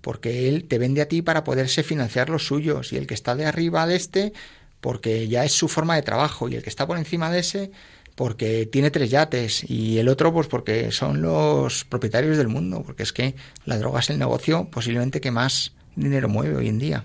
[0.00, 3.36] porque él te vende a ti para poderse financiar los suyos, y el que está
[3.36, 4.32] de arriba de este
[4.80, 7.70] porque ya es su forma de trabajo y el que está por encima de ese
[8.14, 13.02] porque tiene tres yates y el otro pues porque son los propietarios del mundo, porque
[13.02, 17.04] es que la droga es el negocio posiblemente que más dinero mueve hoy en día.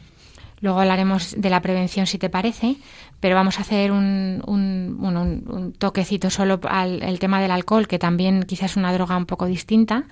[0.62, 2.76] Luego hablaremos de la prevención si te parece,
[3.20, 8.44] pero vamos a hacer un, un, toquecito solo al el tema del alcohol, que también
[8.44, 10.06] quizás es una droga un poco distinta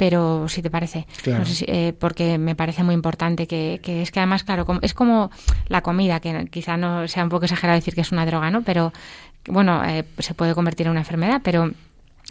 [0.00, 4.44] pero si te parece, eh, porque me parece muy importante que, que, es que además,
[4.44, 5.30] claro, es como
[5.68, 8.62] la comida, que quizá no sea un poco exagerado decir que es una droga, ¿no?
[8.62, 8.94] Pero,
[9.46, 11.72] bueno, eh, se puede convertir en una enfermedad, pero,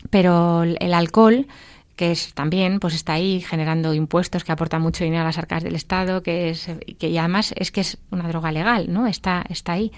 [0.10, 1.46] pero el alcohol
[1.96, 5.62] que es también pues está ahí generando impuestos que aportan mucho dinero a las arcas
[5.62, 9.06] del Estado, que es que y además es que es una droga legal, ¿no?
[9.06, 9.92] Está está ahí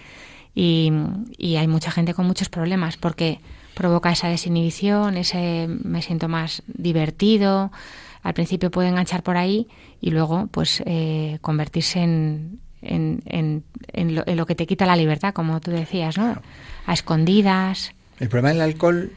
[0.53, 0.91] y,
[1.37, 3.39] y hay mucha gente con muchos problemas porque
[3.73, 7.71] provoca esa desinhibición, ese me siento más divertido.
[8.23, 9.67] Al principio puede enganchar por ahí
[9.99, 15.59] y luego pues eh, convertirse en, en, en, lo, que te quita la libertad, como
[15.59, 16.41] tú decías, ¿no?
[16.85, 17.93] A escondidas.
[18.19, 19.11] El problema del alcohol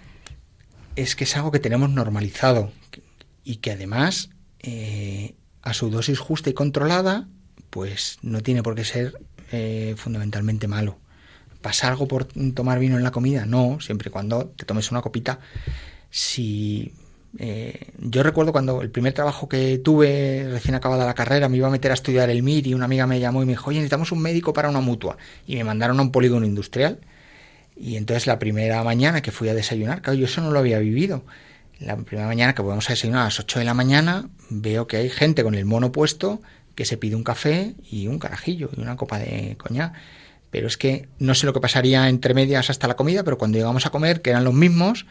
[0.97, 2.73] es que es algo que tenemos normalizado
[3.43, 7.29] y que además eh, a su dosis justa y controlada
[7.71, 9.14] pues no tiene por qué ser
[9.51, 10.99] eh, fundamentalmente malo.
[11.64, 13.46] ¿Pasa algo por tomar vino en la comida?
[13.46, 15.38] No, siempre y cuando te tomes una copita.
[16.11, 16.92] Si
[17.38, 21.68] eh, yo recuerdo cuando el primer trabajo que tuve recién acabada la carrera me iba
[21.68, 23.79] a meter a estudiar el MIR y una amiga me llamó y me dijo, oye,
[23.79, 25.16] necesitamos un médico para una mutua.
[25.46, 26.98] Y me mandaron a un polígono industrial.
[27.74, 30.79] Y entonces la primera mañana que fui a desayunar, claro, yo eso no lo había
[30.81, 31.24] vivido.
[31.81, 34.98] La primera mañana que vamos a desayunar a las 8 de la mañana, veo que
[34.98, 36.42] hay gente con el mono puesto
[36.74, 39.94] que se pide un café y un carajillo y una copa de coñac
[40.55, 43.59] pero es que no sé lo que pasaría entre medias hasta la comida, pero cuando
[43.59, 45.05] llegamos a comer, que eran los mismos,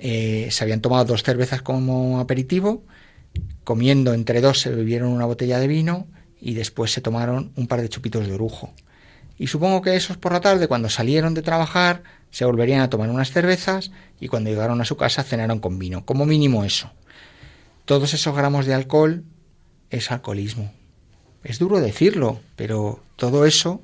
[0.00, 2.82] eh, se habían tomado dos cervezas como aperitivo,
[3.62, 6.06] comiendo entre dos se bebieron una botella de vino
[6.40, 8.72] y después se tomaron un par de chupitos de orujo.
[9.36, 13.10] Y supongo que esos por la tarde, cuando salieron de trabajar, se volverían a tomar
[13.10, 16.90] unas cervezas y cuando llegaron a su casa cenaron con vino, como mínimo eso.
[17.84, 19.24] Todos esos gramos de alcohol
[19.90, 20.72] es alcoholismo.
[21.42, 23.82] Es duro decirlo, pero todo eso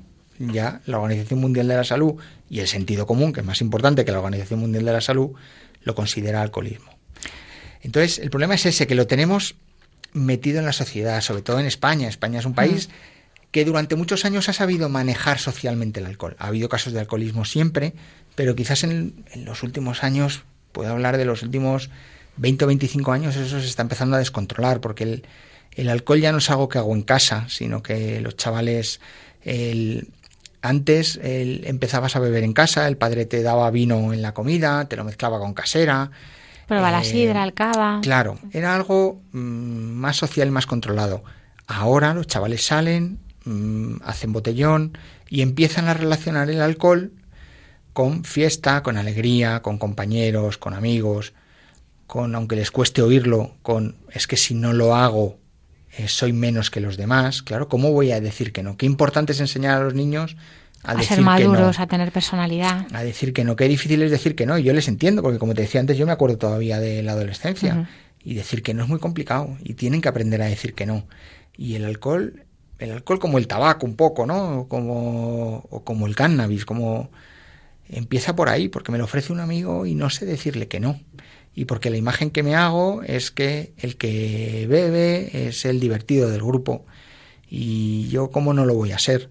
[0.51, 2.15] ya la Organización Mundial de la Salud
[2.49, 5.31] y el sentido común, que es más importante que la Organización Mundial de la Salud,
[5.83, 6.91] lo considera alcoholismo.
[7.81, 9.55] Entonces, el problema es ese, que lo tenemos
[10.13, 12.07] metido en la sociedad, sobre todo en España.
[12.07, 12.89] España es un país
[13.51, 16.35] que durante muchos años ha sabido manejar socialmente el alcohol.
[16.39, 17.93] Ha habido casos de alcoholismo siempre,
[18.35, 21.89] pero quizás en, en los últimos años, puedo hablar de los últimos
[22.37, 25.23] 20 o 25 años, eso se está empezando a descontrolar, porque el,
[25.75, 28.99] el alcohol ya no es algo que hago en casa, sino que los chavales,
[29.43, 30.07] el,
[30.61, 34.85] antes el, empezabas a beber en casa, el padre te daba vino en la comida,
[34.85, 36.11] te lo mezclaba con casera.
[36.67, 37.99] Prueba la eh, sidra, el cava.
[38.01, 41.23] Claro, era algo mm, más social, más controlado.
[41.67, 44.97] Ahora los chavales salen, mm, hacen botellón
[45.29, 47.11] y empiezan a relacionar el alcohol
[47.93, 51.33] con fiesta, con alegría, con compañeros, con amigos,
[52.07, 55.40] con, aunque les cueste oírlo, con es que si no lo hago
[55.97, 57.41] eh, soy menos que los demás.
[57.41, 58.77] Claro, ¿cómo voy a decir que no?
[58.77, 60.37] Qué importante es enseñar a los niños
[60.83, 62.87] a, ser maduros, a tener personalidad.
[62.93, 64.57] A decir que no, qué difícil es decir que no.
[64.57, 67.11] Y yo les entiendo, porque como te decía antes, yo me acuerdo todavía de la
[67.11, 67.87] adolescencia.
[68.23, 69.57] Y decir que no es muy complicado.
[69.63, 71.05] Y tienen que aprender a decir que no.
[71.57, 72.45] Y el alcohol,
[72.79, 74.67] el alcohol como el tabaco un poco, ¿no?
[74.69, 77.11] Como, o como el cannabis, como
[77.89, 80.99] empieza por ahí, porque me lo ofrece un amigo y no sé decirle que no
[81.53, 86.29] y porque la imagen que me hago es que el que bebe es el divertido
[86.29, 86.85] del grupo.
[87.49, 89.29] Y yo cómo no lo voy a ser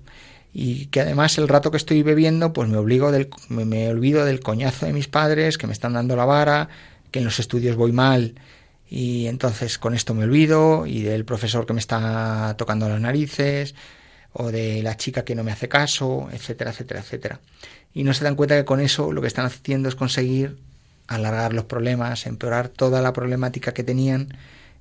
[0.53, 4.41] y que además el rato que estoy bebiendo pues me obligo del me, olvido del
[4.41, 6.69] coñazo de mis padres que me están dando la vara
[7.11, 8.35] que en los estudios voy mal.
[8.89, 13.75] Y entonces con esto me olvido y del profesor que me está tocando las narices
[14.33, 17.41] o de la chica que no me hace caso, etcétera, etcétera, etcétera.
[17.95, 20.59] Y no se dan cuenta que con eso lo que están haciendo es conseguir
[21.11, 24.29] alargar los problemas, empeorar toda la problemática que tenían,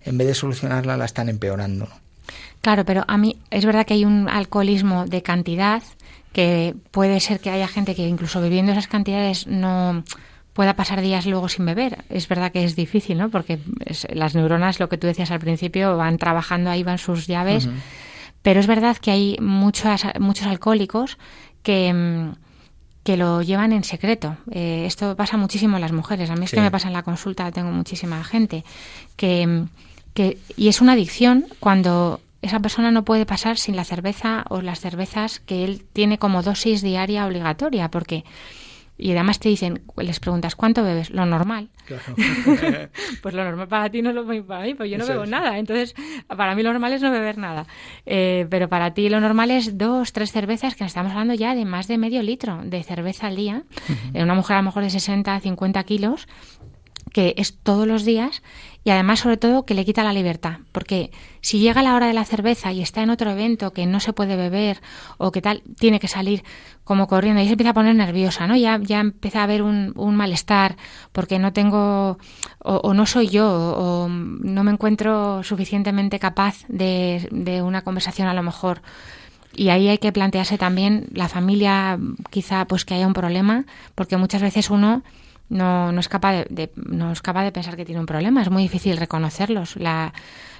[0.02, 1.90] en vez de solucionarla la están empeorando.
[2.62, 5.82] Claro, pero a mí es verdad que hay un alcoholismo de cantidad
[6.32, 10.04] que puede ser que haya gente que incluso bebiendo esas cantidades no
[10.54, 12.06] pueda pasar días luego sin beber.
[12.10, 13.30] Es verdad que es difícil, ¿no?
[13.30, 13.60] Porque
[14.14, 17.68] las neuronas, lo que tú decías al principio, van trabajando ahí, van sus llaves.
[18.44, 21.18] Pero es verdad que hay muchos, muchos alcohólicos
[21.64, 22.34] que mm,
[23.04, 24.38] que lo llevan en secreto.
[24.52, 26.30] Eh, esto pasa muchísimo en las mujeres.
[26.30, 28.64] A mí es que me pasa en la consulta, tengo muchísima gente.
[29.16, 29.66] Que,
[30.14, 34.62] que, y es una adicción cuando esa persona no puede pasar sin la cerveza o
[34.62, 38.24] las cervezas que él tiene como dosis diaria obligatoria, porque
[39.00, 41.10] y además te dicen, les preguntas, ¿cuánto bebes?
[41.10, 41.70] Lo normal.
[43.22, 45.26] pues lo normal para ti no es lo mismo para mí, pues yo no bebo
[45.26, 45.58] nada.
[45.58, 45.96] Entonces,
[46.28, 47.66] para mí lo normal es no beber nada.
[48.06, 51.64] Eh, pero para ti lo normal es dos, tres cervezas, que estamos hablando ya de
[51.64, 53.64] más de medio litro de cerveza al día.
[54.14, 56.28] En una mujer a lo mejor de 60, 50 kilos,
[57.12, 58.42] que es todos los días
[58.84, 62.14] y además sobre todo que le quita la libertad, porque si llega la hora de
[62.14, 64.82] la cerveza y está en otro evento que no se puede beber
[65.18, 66.44] o que tal, tiene que salir
[66.84, 68.56] como corriendo y se empieza a poner nerviosa, ¿no?
[68.56, 70.78] Ya, ya empieza a haber un, un malestar
[71.12, 72.18] porque no tengo
[72.60, 78.34] o, no soy yo o no me encuentro suficientemente capaz de, de una conversación a
[78.34, 78.82] lo mejor
[79.56, 84.18] y ahí hay que plantearse también la familia quizá pues que haya un problema porque
[84.18, 85.04] muchas veces uno
[85.50, 88.50] no, no, es capaz de, no es capaz de pensar que tiene un problema, es
[88.50, 89.76] muy difícil reconocerlos.
[89.76, 90.14] La,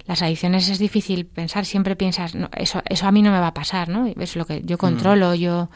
[0.08, 3.54] las adicciones es difícil pensar, siempre piensas, eso, eso a mí no me va a
[3.54, 4.12] pasar, ¿no?
[4.20, 4.80] Es lo que yo mm.
[4.80, 5.70] controlo, yo...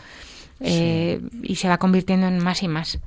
[0.65, 2.97] Eh, y se va convirtiendo en más y más.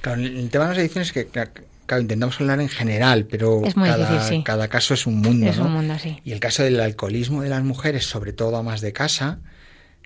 [0.00, 4.42] Claro, el tema de las adicciones es que claro, intentamos hablar en general, pero cada,
[4.42, 5.46] cada, caso es un mundo.
[5.46, 6.20] Es un mundo, sí.
[6.24, 9.38] Y el caso del alcoholismo de las mujeres, sobre todo a más de casa,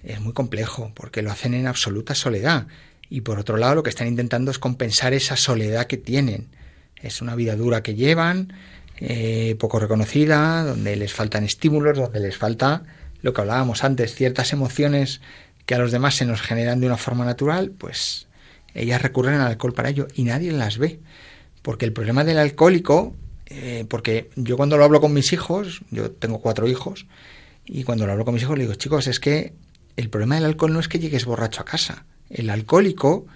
[0.03, 2.67] es muy complejo, porque lo hacen en absoluta soledad
[3.11, 6.49] y por otro lado lo que están intentando es compensar esa soledad que tienen.
[6.97, 8.53] Es una vida dura que llevan,
[8.99, 12.85] eh, poco reconocida, donde les faltan estímulos, donde les falta
[13.21, 15.21] lo que hablábamos antes, ciertas emociones
[15.67, 18.29] que a los demás se nos generan de una forma natural, pues
[18.75, 21.01] ellas recurren al alcohol para ello y nadie las ve.
[21.63, 23.15] Porque el problema del alcohólico,
[23.47, 27.07] eh, porque yo cuando lo hablo con mis hijos, yo tengo cuatro hijos,
[27.67, 29.53] y cuando lo hablo con mis hijos le digo, chicos, es que
[29.97, 33.27] el problema del alcohol no es que llegues borracho a casa, el alcohólico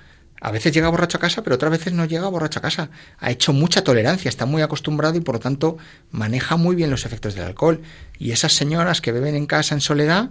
[0.40, 2.90] a veces llega borracho a casa, pero otras veces no llega borracho a casa.
[3.18, 5.78] Ha hecho mucha tolerancia, está muy acostumbrado y por lo tanto
[6.10, 7.80] maneja muy bien los efectos del alcohol.
[8.18, 10.30] Y esas señoras que beben en casa en soledad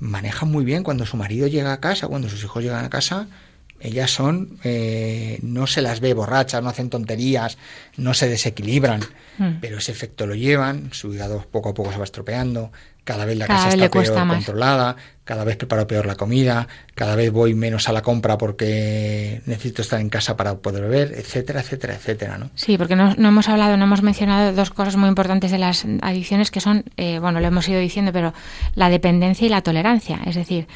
[0.00, 3.28] manejan muy bien cuando su marido llega a casa, cuando sus hijos llegan a casa,
[3.80, 7.58] ellas son, eh, no se las ve borrachas, no hacen tonterías,
[7.96, 9.02] no se desequilibran,
[9.38, 9.58] hmm.
[9.60, 12.72] pero ese efecto lo llevan, su hígado poco a poco se va estropeando,
[13.08, 14.94] cada vez la casa está peor controlada,
[15.24, 19.80] cada vez preparo peor la comida, cada vez voy menos a la compra porque necesito
[19.80, 22.50] estar en casa para poder beber, etcétera, etcétera, etcétera, ¿no?
[22.54, 26.50] Sí, porque no, hemos hablado, no hemos mencionado dos cosas muy importantes de las adicciones
[26.50, 28.34] que son, eh, bueno, lo hemos ido diciendo, pero
[28.74, 30.68] la dependencia y la tolerancia, es decir,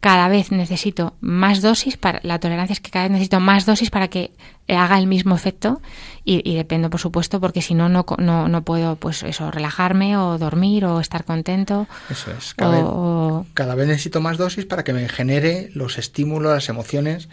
[0.00, 3.90] cada vez necesito más dosis para la tolerancia es que cada vez necesito más dosis
[3.90, 4.32] para que
[4.68, 5.80] haga el mismo efecto
[6.24, 10.84] y, dependo por supuesto porque si no no no puedo pues eso relajarme o dormir
[10.84, 12.54] o estar contento eso es.
[12.54, 17.28] Cada, vez, cada vez necesito más dosis para que me genere los estímulos las emociones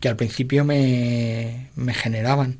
[0.00, 2.58] que al principio me, me generaban.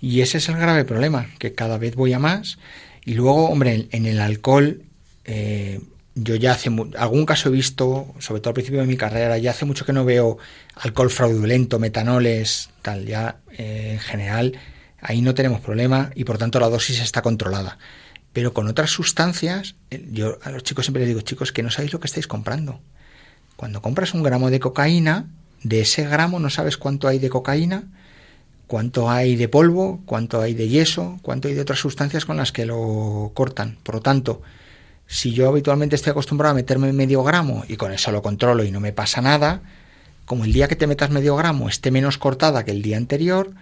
[0.00, 2.58] Y ese es el grave problema que cada vez voy a más
[3.04, 4.80] y luego hombre en el alcohol
[5.24, 5.80] eh,
[6.14, 9.52] yo ya hace algún caso he visto, sobre todo al principio de mi carrera, ya
[9.52, 10.38] hace mucho que no veo
[10.74, 14.58] alcohol fraudulento, metanoles, ya eh, en general
[15.00, 17.78] ahí no tenemos problema y por tanto la dosis está controlada.
[18.32, 21.70] Pero con otras sustancias, eh, yo a los chicos siempre les digo, chicos, que no
[21.70, 22.80] sabéis lo que estáis comprando.
[23.56, 25.28] Cuando compras un gramo de cocaína,
[25.62, 27.84] de ese gramo no sabes cuánto hay de cocaína,
[28.66, 32.52] cuánto hay de polvo, cuánto hay de yeso, cuánto hay de otras sustancias con las
[32.52, 33.78] que lo cortan.
[33.82, 34.42] Por lo tanto,
[35.06, 38.70] si yo habitualmente estoy acostumbrado a meterme medio gramo y con eso lo controlo y
[38.70, 39.62] no me pasa nada,
[40.28, 43.54] como el día que te metas medio gramo esté menos cortada que el día anterior,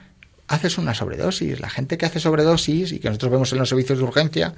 [0.49, 1.61] haces una sobredosis.
[1.61, 4.55] La gente que hace sobredosis y que nosotros vemos en los servicios de urgencia,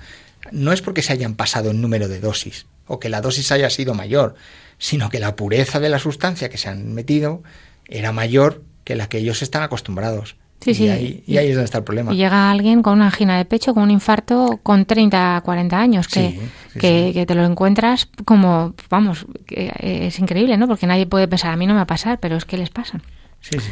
[0.51, 3.69] no es porque se hayan pasado el número de dosis o que la dosis haya
[3.69, 4.37] sido mayor,
[4.79, 7.43] sino que la pureza de la sustancia que se han metido
[7.87, 10.37] era mayor que la que ellos están acostumbrados.
[10.61, 10.89] Sí, y, sí.
[10.89, 12.13] Ahí, y ahí es donde está el problema.
[12.13, 16.31] Llega alguien con una angina de pecho, con un infarto, con 30, 40 años, que,
[16.31, 16.41] Sí,
[16.73, 17.13] sí, que, sí.
[17.15, 20.67] que te lo encuentras como, vamos, que es increíble, ¿no?
[20.67, 22.71] Porque nadie puede pensar, a mí no me va a pasar, pero es que les
[22.71, 23.01] pasa.
[23.41, 23.71] Sí, sí.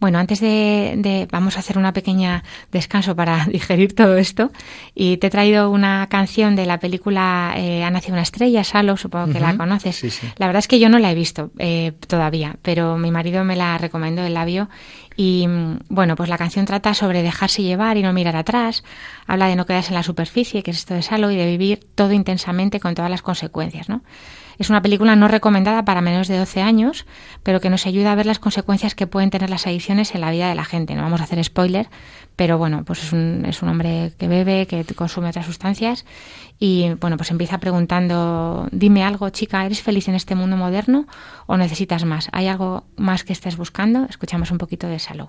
[0.00, 4.50] Bueno, antes de, de- vamos a hacer una pequeña descanso para digerir todo esto
[4.94, 8.96] y te he traído una canción de la película eh, Ha nacido una estrella, Salo,
[8.96, 9.96] supongo que la conoces.
[9.96, 10.26] sí, sí.
[10.36, 13.56] La verdad es que yo no la he visto eh, todavía, pero mi marido me
[13.56, 14.68] la recomendó, el labio.
[15.16, 18.82] Y mm, bueno, pues la canción trata sobre dejarse llevar y no mirar atrás.
[19.26, 21.86] Habla de no quedarse en la superficie, que es esto de Salo, y de vivir
[21.94, 24.02] todo intensamente con todas las consecuencias, ¿no?
[24.58, 27.06] Es una película no recomendada para menores de 12 años,
[27.42, 30.30] pero que nos ayuda a ver las consecuencias que pueden tener las adicciones en la
[30.30, 30.94] vida de la gente.
[30.94, 31.88] No vamos a hacer spoiler,
[32.36, 36.04] pero bueno, pues es un, es un hombre que bebe, que consume otras sustancias
[36.58, 41.06] y bueno, pues empieza preguntando, dime algo, chica, ¿eres feliz en este mundo moderno
[41.46, 42.28] o necesitas más?
[42.32, 44.06] ¿Hay algo más que estés buscando?
[44.08, 45.28] Escuchamos un poquito de Salou.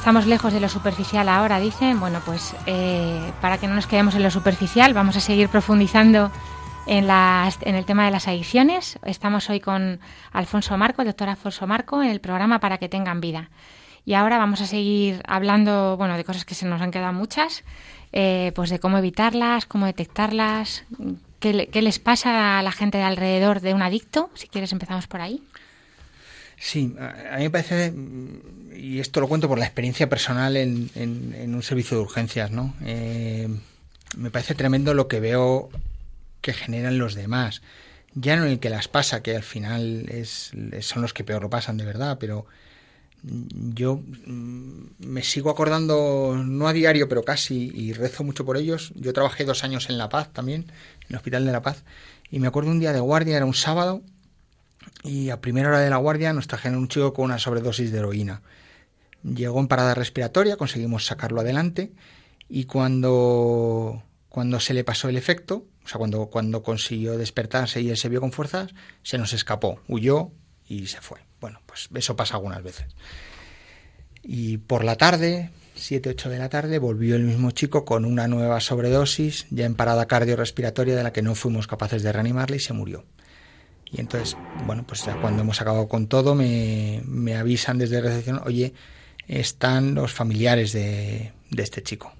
[0.00, 2.00] Estamos lejos de lo superficial ahora, dicen.
[2.00, 6.32] Bueno, pues eh, para que no nos quedemos en lo superficial, vamos a seguir profundizando
[6.86, 8.98] en, las, en el tema de las adicciones.
[9.04, 10.00] Estamos hoy con
[10.32, 13.50] Alfonso Marco, el doctor Alfonso Marco, en el programa Para que tengan vida.
[14.06, 17.62] Y ahora vamos a seguir hablando, bueno, de cosas que se nos han quedado muchas,
[18.12, 20.84] eh, pues de cómo evitarlas, cómo detectarlas,
[21.40, 24.30] qué, qué les pasa a la gente de alrededor de un adicto.
[24.32, 25.42] Si quieres empezamos por ahí.
[26.62, 30.90] Sí, a mí me parece, mm, y esto lo cuento por la experiencia personal en,
[30.94, 32.74] en- en un servicio de urgencias, ¿no?
[32.84, 33.48] Eh,
[34.16, 35.70] me parece tremendo lo que veo
[36.42, 37.62] que generan los demás.
[38.14, 41.50] Ya no el que las pasa, que al final es, son los que peor lo
[41.50, 42.44] pasan de verdad, pero
[43.22, 43.96] mm, yo
[44.26, 48.92] mm, me sigo acordando, no a diario, pero casi, y rezo mucho por ellos.
[48.96, 51.84] Yo trabajé dos años en La Paz también, en el Hospital de La Paz,
[52.30, 54.02] y me acuerdo un día de guardia, era un sábado,
[55.02, 57.98] y a primera hora de la guardia nos trajeron un chico con una sobredosis de
[57.98, 58.42] heroína.
[59.22, 61.92] Llegó en parada respiratoria, conseguimos sacarlo adelante
[62.48, 67.90] y cuando, cuando se le pasó el efecto, o sea, cuando, cuando consiguió despertarse y
[67.90, 70.30] él se vio con fuerzas, se nos escapó, huyó
[70.66, 71.20] y se fue.
[71.40, 72.86] Bueno, pues eso pasa algunas veces.
[74.22, 78.28] Y por la tarde, 7, 8 de la tarde, volvió el mismo chico con una
[78.28, 82.60] nueva sobredosis, ya en parada cardiorrespiratoria de la que no fuimos capaces de reanimarle y
[82.60, 83.04] se murió.
[83.92, 84.36] Y entonces,
[84.66, 88.72] bueno, pues ya cuando hemos acabado con todo, me, me avisan desde recepción, oye,
[89.26, 92.12] están los familiares de, de este chico.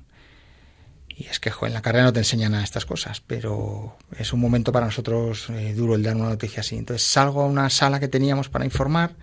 [1.09, 4.33] Y es que jo, en la carrera no te enseñan a estas cosas, pero es
[4.33, 6.77] un momento para nosotros eh, duro el dar una noticia así.
[6.77, 9.17] Entonces salgo a una sala que teníamos para informar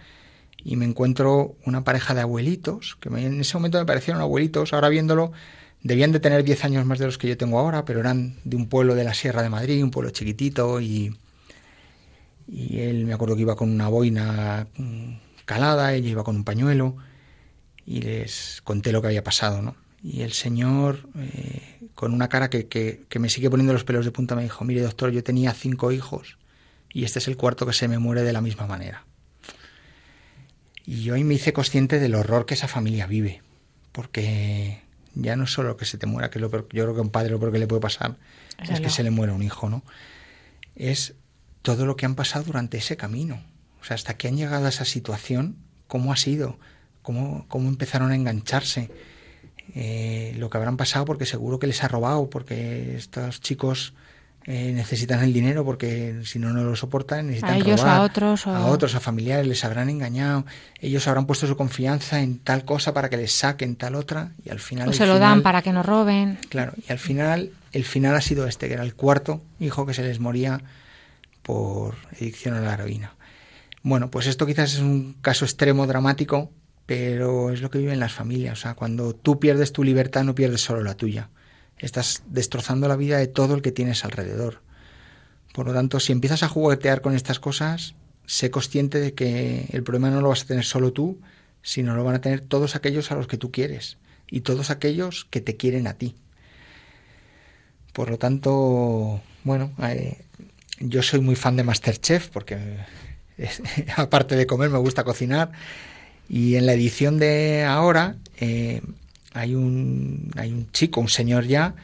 [0.63, 4.89] y me encuentro una pareja de abuelitos, que en ese momento me parecieron abuelitos, ahora
[4.89, 5.31] viéndolo,
[5.81, 8.55] debían de tener 10 años más de los que yo tengo ahora, pero eran de
[8.57, 11.15] un pueblo de la Sierra de Madrid, un pueblo chiquitito, y,
[12.47, 15.13] y él me acuerdo que iba con una boina mm,
[15.45, 16.95] calada, ella iba con un pañuelo,
[17.85, 19.75] y les conté lo que había pasado, ¿no?
[20.03, 24.05] Y el señor, eh, con una cara que, que, que me sigue poniendo los pelos
[24.05, 26.37] de punta, me dijo, mire doctor, yo tenía cinco hijos
[26.93, 29.05] y este es el cuarto que se me muere de la misma manera.
[30.85, 33.41] Y yo ahí me hice consciente del horror que esa familia vive,
[33.91, 34.81] porque
[35.15, 36.99] ya no es solo que se te muera, que es lo peor- yo creo que
[36.99, 38.17] a un padre lo peor que le puede pasar
[38.59, 39.83] Desde es que se le muera un hijo, ¿no?
[40.75, 41.15] Es
[41.67, 43.41] todo lo que han pasado durante ese camino.
[43.81, 45.57] O sea, hasta que han llegado a esa situación,
[45.87, 46.57] ¿cómo ha sido?
[47.01, 48.89] ¿Cómo, cómo empezaron a engancharse?
[49.75, 53.93] Eh, lo que habrán pasado porque seguro que les ha robado, porque estos chicos
[54.45, 57.97] eh, necesitan el dinero porque si no, no lo soportan, necesitan A ellos robar.
[57.97, 60.45] a otros, o- A otros, a familiares, les habrán engañado.
[60.79, 64.49] Ellos habrán puesto su confianza en tal cosa para que les saquen tal otra y
[64.51, 64.87] al final...
[64.87, 66.39] O se lo dan para que no roben.
[66.47, 69.93] Claro, y al final, el final ha sido este, que era el cuarto hijo que
[69.93, 70.61] se les moría
[71.47, 73.15] por adicción a la heroína.
[73.81, 76.51] Bueno, pues esto quizás es un caso extremo, dramático,
[76.85, 78.59] pero es lo que viven las familias.
[78.59, 81.29] O sea, cuando tú pierdes tu libertad, no pierdes solo la tuya.
[81.77, 84.61] Estás destrozando la vida de todo el que tienes alrededor.
[85.53, 87.95] Por lo tanto, si empiezas a juguetear con estas cosas,
[88.25, 91.21] sé consciente de que el problema no lo vas a tener solo tú,
[91.61, 93.97] sino lo van a tener todos aquellos a los que tú quieres
[94.29, 96.15] y todos aquellos que te quieren a ti.
[97.93, 100.25] Por lo tanto, bueno, eh,
[100.79, 102.57] yo soy muy fan de Masterchef porque
[103.37, 103.61] es-
[103.95, 105.51] aparte de comer me gusta cocinar.
[106.29, 108.81] Y en la edición de ahora eh,
[109.33, 111.75] hay un hay un chico, un señor ya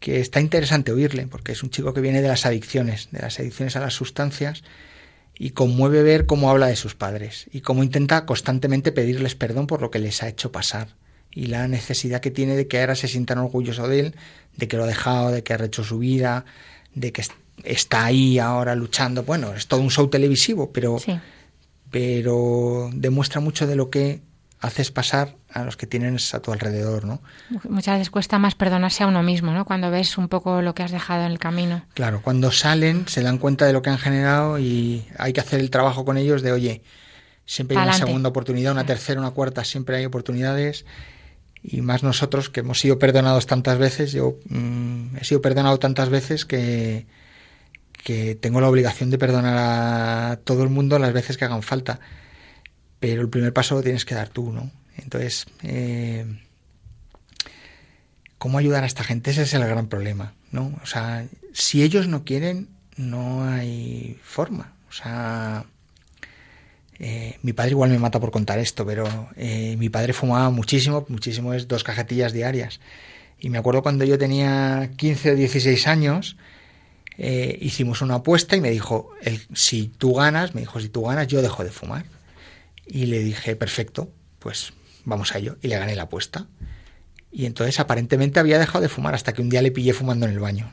[0.00, 3.38] que está interesante oírle porque es un chico que viene de las adicciones, de las
[3.38, 4.62] adicciones a las sustancias
[5.38, 9.82] y conmueve ver cómo habla de sus padres y cómo intenta constantemente pedirles perdón por
[9.82, 10.88] lo que les ha hecho pasar
[11.30, 14.14] y la necesidad que tiene de que ahora se sientan orgullosos de él,
[14.56, 16.46] de que lo ha dejado, de que ha hecho su vida,
[16.94, 17.22] de que
[17.66, 19.22] está ahí ahora luchando.
[19.22, 21.18] Bueno, es todo un show televisivo, pero, Sí.
[21.90, 24.20] pero demuestra mucho de lo que
[24.60, 27.20] haces pasar a los que tienes a tu alrededor, ¿no?
[27.68, 29.64] Muchas veces cuesta más perdonarse a uno mismo, ¿no?
[29.64, 31.84] Cuando ves un poco lo que has dejado en el camino.
[31.94, 35.60] Claro, cuando salen se dan cuenta de lo que han generado y hay que hacer
[35.60, 36.82] el trabajo con ellos de, oye,
[37.44, 40.84] siempre hay una segunda oportunidad, una tercera, una cuarta, siempre hay oportunidades
[41.62, 46.08] y más nosotros que hemos sido perdonados tantas veces, yo mm, he sido perdonado tantas
[46.08, 47.06] veces que,
[48.06, 51.98] que tengo la obligación de perdonar a todo el mundo las veces que hagan falta,
[53.00, 54.70] pero el primer paso lo tienes que dar tú, ¿no?
[54.96, 56.24] Entonces, eh,
[58.38, 59.32] ¿cómo ayudar a esta gente?
[59.32, 60.72] Ese es el gran problema, ¿no?
[60.84, 64.72] O sea, si ellos no quieren, no hay forma.
[67.00, 71.04] Eh, mi padre igual me mata por contar esto, pero eh, mi padre fumaba muchísimo,
[71.08, 72.78] muchísimo es dos cajetillas diarias.
[73.40, 76.36] Y me acuerdo cuando yo tenía 15 o 16 años,
[77.18, 81.02] eh, hicimos una apuesta y me dijo, el, si tú ganas, me dijo, si tú
[81.02, 82.04] ganas, yo dejo de fumar.
[82.86, 84.72] Y le dije, perfecto, pues
[85.04, 85.56] vamos a ello.
[85.62, 86.46] Y le gané la apuesta.
[87.32, 90.32] Y entonces aparentemente había dejado de fumar hasta que un día le pillé fumando en
[90.32, 90.72] el baño.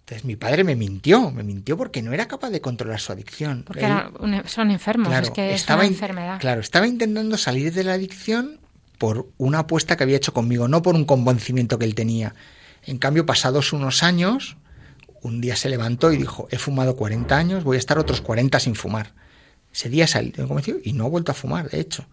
[0.00, 3.64] Entonces mi padre me mintió, me mintió porque no era capaz de controlar su adicción.
[3.66, 6.40] Porque Él- era un- son enfermos, claro, es que es una enfermedad.
[6.40, 8.60] Claro, estaba intentando salir de la adicción
[8.98, 12.34] por una apuesta que había hecho conmigo, no por un convencimiento que él tenía.
[12.84, 14.56] En cambio, pasados unos años,
[15.22, 18.58] un día se levantó y dijo, he fumado 40 años, voy a estar otros 40
[18.60, 19.14] sin fumar.
[19.72, 20.06] Ese día
[20.46, 22.06] convencido y no he vuelto a fumar, de hecho.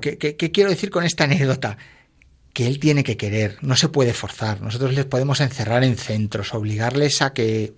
[0.00, 1.78] ¿Qué, qué, qué quiero decir con esta anécdota?
[2.52, 4.60] Que él tiene que querer, no se puede forzar.
[4.60, 7.74] Nosotros les podemos encerrar en centros, obligarles a que...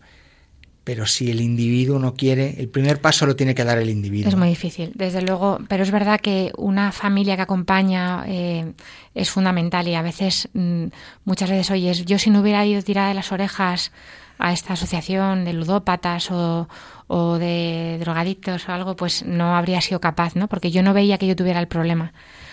[0.84, 4.28] Pero si el individuo no quiere, el primer paso lo tiene que dar el individuo.
[4.28, 8.72] Es muy difícil, desde luego, pero es verdad que una familia que acompaña eh,
[9.14, 10.86] es fundamental y a veces, mm,
[11.24, 13.92] muchas veces oyes, yo si no hubiera ido tirada de las orejas
[14.38, 16.68] a esta asociación de ludópatas o,
[17.06, 20.48] o de drogadictos o algo, pues no habría sido capaz, ¿no?
[20.48, 22.12] Porque yo no veía que yo tuviera el problema.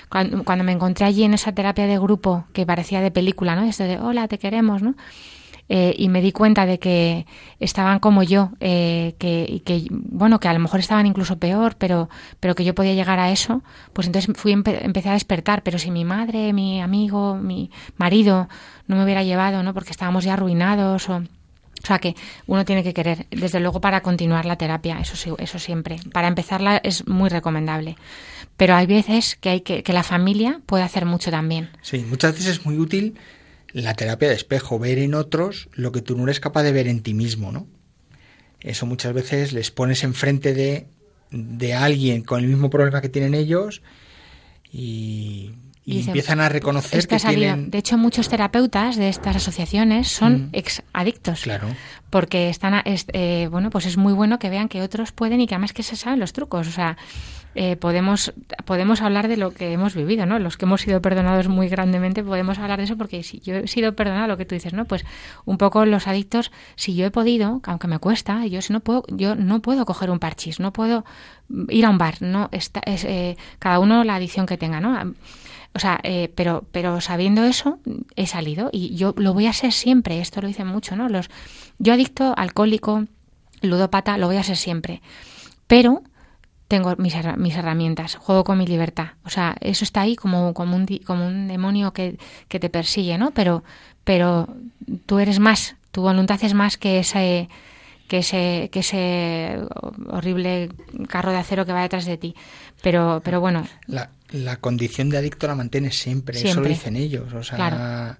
[0.09, 3.63] Cuando, me encontré allí en esa terapia de grupo que parecía de película, ¿no?
[3.63, 4.95] Esto de, hola, te queremos, ¿no?
[5.71, 7.27] Eh, y me di cuenta de que
[7.59, 11.75] estaban como yo, eh, que, y que, bueno, que a lo mejor estaban incluso peor,
[11.77, 12.09] pero,
[12.39, 13.61] pero que yo podía llegar a eso,
[13.93, 15.61] pues entonces fui empe- empecé a despertar.
[15.61, 18.49] Pero si mi madre, mi amigo, mi marido
[18.87, 19.75] no me hubiera llevado, ¿no?
[19.75, 21.21] Porque estábamos ya arruinados o...
[21.81, 22.13] O sea que
[22.45, 25.95] uno tiene que querer, desde luego para continuar la terapia, eso eso siempre.
[26.11, 27.95] Para empezarla es muy recomendable.
[28.57, 31.69] Pero hay veces que hay que, que la familia puede hacer mucho también.
[31.81, 33.15] Sí, muchas veces es muy útil
[33.73, 36.87] la terapia de espejo, ver en otros lo que tú no eres capaz de ver
[36.87, 37.67] en ti mismo, ¿no?
[38.61, 40.87] Eso muchas veces les pones enfrente de,
[41.31, 43.81] de alguien con el mismo problema que tienen ellos
[44.71, 45.51] y,
[45.85, 47.71] y empiezan a reconocer que tienen...
[47.71, 50.49] De hecho, muchos terapeutas de estas asociaciones son Mm.
[50.53, 51.41] ex adictos.
[51.41, 51.67] Claro,
[52.09, 55.41] Porque están, a- es- eh, bueno, pues es muy bueno que vean que otros pueden
[55.41, 56.67] y que además que se saben los trucos.
[56.67, 56.97] O sea,
[57.55, 58.33] eh, podemos,
[58.65, 60.37] podemos hablar de lo que hemos vivido, ¿no?
[60.39, 63.67] Los que hemos sido perdonados muy grandemente podemos hablar de eso porque si yo he
[63.67, 64.85] sido perdonado, lo que tú dices, ¿no?
[64.85, 65.03] Pues
[65.45, 69.03] un poco los adictos, si yo he podido, aunque me cuesta, yo si no puedo,
[69.09, 71.05] yo no puedo coger un parchís, no puedo
[71.69, 75.13] ir a un bar, no está, es, eh, cada uno la adicción que tenga, ¿no?
[75.73, 77.79] O sea, eh, pero, pero sabiendo eso,
[78.15, 80.19] he salido y yo lo voy a ser siempre.
[80.19, 81.09] Esto lo dicen mucho, ¿no?
[81.09, 81.29] Los,
[81.77, 83.05] yo adicto, alcohólico,
[83.61, 85.01] ludópata, lo voy a ser siempre.
[85.67, 86.03] Pero
[86.67, 89.09] tengo mis, mis herramientas, juego con mi libertad.
[89.25, 92.17] O sea, eso está ahí como, como, un, como un demonio que,
[92.47, 93.31] que te persigue, ¿no?
[93.31, 93.63] Pero,
[94.03, 94.47] pero
[95.05, 97.49] tú eres más, tu voluntad es más que ese,
[98.07, 99.59] que ese, que ese
[100.09, 100.69] horrible
[101.07, 102.35] carro de acero que va detrás de ti.
[102.81, 103.65] Pero, pero bueno,
[104.31, 107.33] la condición de adicto la mantienes siempre, eso lo dicen ellos.
[107.33, 108.17] O sea, Claro.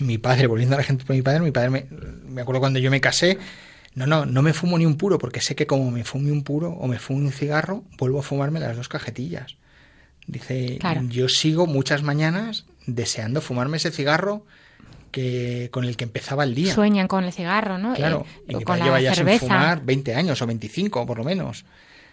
[0.00, 1.86] mi padre, volviendo a la gente por mi padre, mi padre me,
[2.28, 3.38] me acuerdo cuando yo me casé,
[3.94, 6.44] no, no, no me fumo ni un puro, porque sé que como me fume un
[6.44, 9.56] puro o me fume un cigarro, vuelvo a fumarme las dos cajetillas.
[10.26, 11.02] Dice, Claro.
[11.08, 14.44] yo sigo muchas mañanas deseando fumarme ese cigarro
[15.10, 16.74] que con el que empezaba el día.
[16.74, 17.94] sueñan con el cigarro, ¿no?
[17.94, 19.38] Claro, Eh, y o mi con padre la lleva ya cerveza.
[19.40, 21.64] sin fumar 20 años o 25 por lo menos.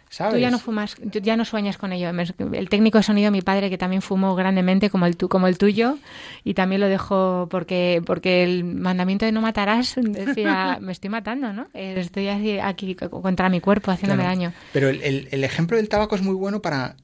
[0.10, 0.36] ¿Sabes?
[0.36, 2.10] Tú ya no fumas, ya no sueñas con ello.
[2.53, 5.58] El técnico de sonido, mi padre, que también fumó grandemente como el, tu, como el
[5.58, 5.97] tuyo,
[6.43, 11.51] y también lo dejó porque, porque el mandamiento de no matarás decía, me estoy matando,
[11.53, 11.68] ¿no?
[11.74, 14.36] Estoy así aquí contra mi cuerpo, haciéndome Claro.
[14.38, 14.53] daño.
[14.74, 16.95] Pero el, el- el ejemplo del tabaco es muy bueno para,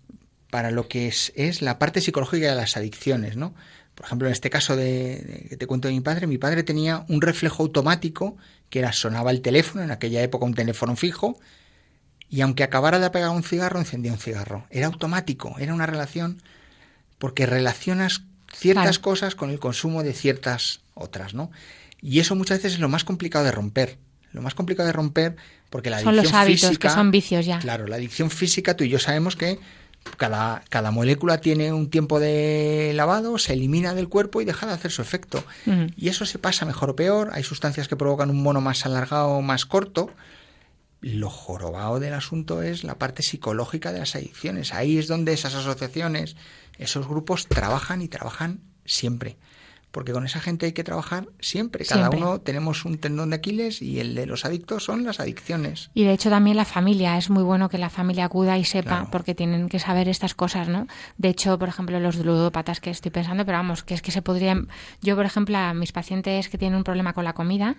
[0.49, 3.54] para lo que es, es la parte psicológica de las adicciones, ¿no?
[3.95, 6.64] Por ejemplo, en este caso de, de- que te cuento de mi padre, mi padre
[6.64, 8.38] tenía un reflejo automático
[8.70, 11.38] que era sonaba el teléfono, en aquella época un teléfono fijo,
[12.32, 14.65] y aunque acabara de apagar un cigarro, encendía un cigarro.
[14.71, 16.41] Era automático, era una relación,
[17.19, 18.23] porque relacionas
[18.53, 19.01] ciertas Claro.
[19.01, 21.51] cosas con el consumo de ciertas otras, ¿no?
[22.01, 23.97] Y eso muchas veces es lo más complicado de romper.
[24.32, 25.36] Lo más complicado de romper,
[25.69, 27.59] porque la Son los adicción hábitos, que física- son vicios ya.
[27.59, 29.59] Claro, la adicción física, tú y yo sabemos que
[30.17, 34.73] cada, cada molécula tiene un tiempo de lavado, se elimina del cuerpo y deja de
[34.73, 35.43] hacer su efecto.
[35.97, 37.29] Y eso se pasa mejor o peor.
[37.34, 40.09] Hay sustancias que provocan un mono más alargado o más corto.
[41.02, 44.74] Lo jorobado del asunto es la parte psicológica de las adicciones.
[44.74, 46.36] Ahí es donde esas asociaciones,
[46.78, 49.38] esos grupos trabajan y trabajan siempre.
[49.91, 51.83] Porque con esa gente hay que trabajar siempre.
[51.85, 52.19] Cada Siempre.
[52.21, 55.91] uno tenemos un tendón de Aquiles y el de los adictos son las adicciones.
[55.93, 58.89] Y de hecho también la familia, es muy bueno que la familia acuda y sepa,
[58.89, 59.07] Claro.
[59.11, 60.87] porque tienen que saber estas cosas, ¿no?
[61.17, 64.21] De hecho, por ejemplo, los ludópatas que estoy pensando, pero vamos, que es que se
[64.21, 64.69] podrían...
[65.01, 67.75] Yo, por ejemplo, a mis pacientes que tienen un problema con la comida,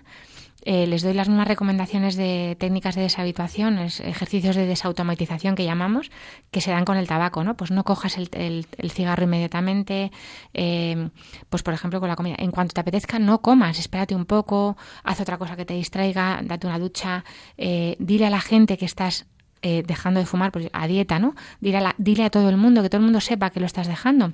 [0.65, 5.65] eh, les doy las mismas recomendaciones de técnicas de deshabituación, es- ejercicios de desautomatización que
[5.65, 6.09] llamamos,
[6.51, 7.57] que se dan con el tabaco, ¿no?
[7.57, 10.09] Pues no cojas el, el- el cigarro inmediatamente,
[10.53, 11.09] eh,
[11.49, 12.35] pues por ejemplo con la comida.
[12.37, 16.39] En cuanto te apetezca, no comas, espérate un poco, haz otra cosa que te distraiga,
[16.43, 17.23] date una ducha,
[17.57, 19.25] eh, dile a la gente que estás
[19.61, 21.35] eh, dejando de fumar, pues a dieta, ¿no?
[21.61, 23.65] Dile a, la- dile a todo el mundo, que todo el mundo sepa que lo
[23.65, 24.33] estás dejando.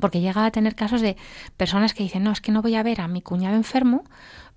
[0.00, 1.16] Porque llega a tener casos de
[1.56, 4.04] personas que dicen, no, es que no voy a ver a mi cuñado enfermo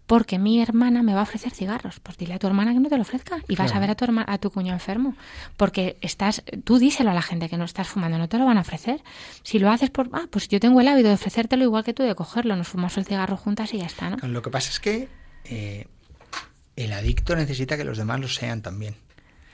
[0.08, 2.00] porque mi hermana me va a ofrecer cigarros.
[2.02, 3.96] Pues dile a tu hermana que no te lo ofrezca y vas a ver a
[3.96, 5.16] tu, herma- a tu cuñado enfermo.
[5.58, 8.58] Porque estás, tú díselo a la gente que no estás fumando, no te lo van
[8.58, 9.02] a ofrecer.
[9.44, 12.04] Si lo haces por, ah, pues yo tengo el hábito de ofrecértelo igual que tú,
[12.04, 14.18] de cogerlo, nos fumamos el cigarro juntas y ya está, ¿no?
[14.28, 15.08] Lo que pasa es que
[15.46, 15.88] eh,
[16.76, 18.96] el adicto necesita que los demás lo sean también.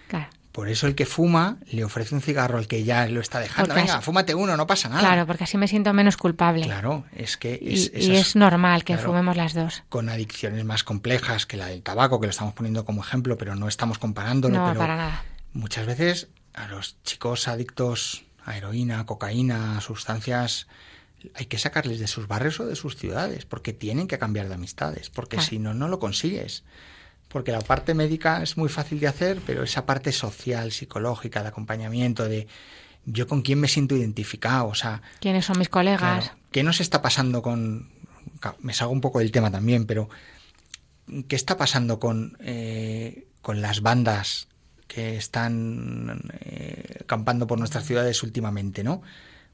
[0.08, 0.28] Claro.
[0.58, 3.68] Por eso el que fuma le ofrece un cigarro al que ya lo está dejando.
[3.68, 5.02] Porque Venga, así- fúmate uno, no pasa nada.
[5.02, 6.64] Claro, porque así me siento menos culpable.
[6.66, 9.84] Claro, es que Y, es, y es normal que claro, fumemos las dos.
[9.88, 13.56] con adicciones más complejas que la del tabaco, que lo estamos poniendo como ejemplo, pero
[13.56, 14.58] no estamos comparándolo.
[14.58, 15.24] No, pero para nada.
[15.54, 20.66] muchas veces a los chicos adictos a heroína, cocaína, sustancias,
[21.36, 24.56] hay que sacarles de sus barrios o de sus ciudades, porque tienen que cambiar de
[24.56, 25.50] amistades, porque Claro.
[25.50, 26.64] si no, no lo consigues.
[27.28, 31.50] Porque la parte médica es muy fácil de hacer, pero esa parte social, psicológica, de
[31.50, 32.48] acompañamiento, de
[33.06, 36.00] yo con quién me siento identificado, o sea, ¿Quiénes son mis colegas?
[36.00, 36.40] Claro.
[36.52, 37.90] ¿Qué nos está pasando con...
[38.60, 40.10] Me salgo un poco del tema también, pero
[41.28, 44.48] ¿qué está pasando con, eh, con las bandas
[44.88, 49.02] que están eh, campando por nuestras ciudades últimamente, ¿no?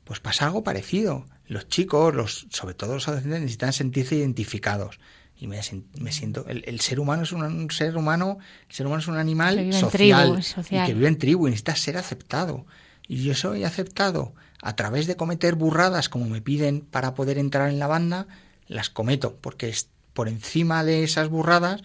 [0.03, 1.25] Pues pasa algo parecido.
[1.47, 4.99] Los chicos, los, sobre todo los adolescentes, necesitan sentirse identificados.
[5.37, 5.59] Y me,
[5.99, 6.45] me siento...
[6.47, 8.37] El, el ser humano es un, un ser humano...
[8.69, 9.55] El ser humano es un animal
[9.91, 10.83] tribu, social.
[10.83, 12.65] y que vive en tribu y necesita ser aceptado.
[13.07, 17.69] Y yo soy aceptado a través de cometer burradas como me piden para poder entrar
[17.69, 18.27] en la banda,
[18.67, 21.81] las cometo, porque es, por encima de esas burradas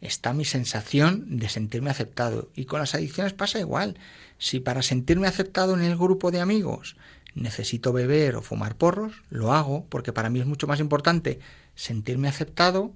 [0.00, 2.50] está mi sensación de sentirme aceptado.
[2.54, 3.96] Y con las adicciones pasa igual.
[4.38, 6.96] Si para sentirme aceptado en el grupo de amigos
[7.34, 11.40] necesito beber o fumar porros, lo hago, porque para mí es mucho más importante
[11.78, 12.92] sentirme aceptado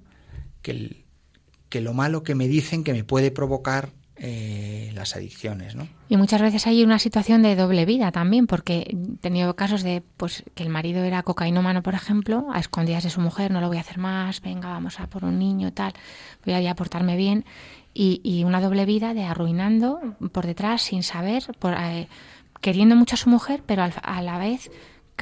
[0.61, 1.05] que,
[1.69, 5.87] que lo malo que me dicen que me puede provocar eh, las adicciones, ¿no?
[6.09, 10.03] Y muchas veces hay una situación de doble vida también, porque he tenido casos de
[10.17, 13.69] pues que el marido era cocainómano, por ejemplo, a escondidas de su mujer, no lo
[13.69, 15.93] voy a hacer más, venga, vamos a por un niño, tal,
[16.45, 17.45] voy a ya portarme bien.
[17.93, 22.09] Y, y una doble vida de arruinando por detrás, sin saber, por, eh,
[22.59, 24.69] queriendo mucho a su mujer, pero a la vez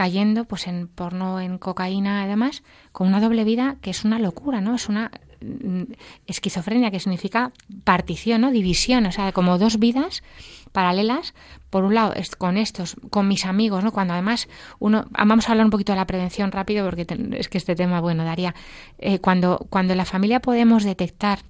[0.01, 4.59] cayendo pues en porno, en cocaína, además, con una doble vida que es una locura,
[4.59, 4.73] ¿no?
[4.73, 5.93] Es una mm,
[6.25, 7.51] esquizofrenia que significa
[7.83, 8.49] partición, ¿no?
[8.49, 10.23] División, o sea, como dos vidas
[10.71, 11.35] paralelas.
[11.69, 13.91] Por un lado, con estos, con mis amigos, ¿no?
[13.91, 14.49] Cuando además
[14.79, 17.05] uno, ah, vamos a hablar un poquito de la prevención rápido porque
[17.37, 18.55] es que este tema, bueno, daría,
[18.97, 21.41] eh, cuando, cuando la familia podemos detectar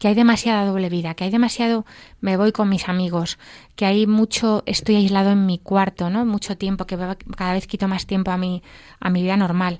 [0.00, 1.84] que hay demasiada doble vida, que hay demasiado
[2.20, 3.38] me voy con mis amigos,
[3.76, 6.24] que hay mucho estoy aislado en mi cuarto, ¿no?
[6.24, 6.96] Mucho tiempo que
[7.36, 8.62] cada vez quito más tiempo a mi
[8.98, 9.78] a mi vida normal.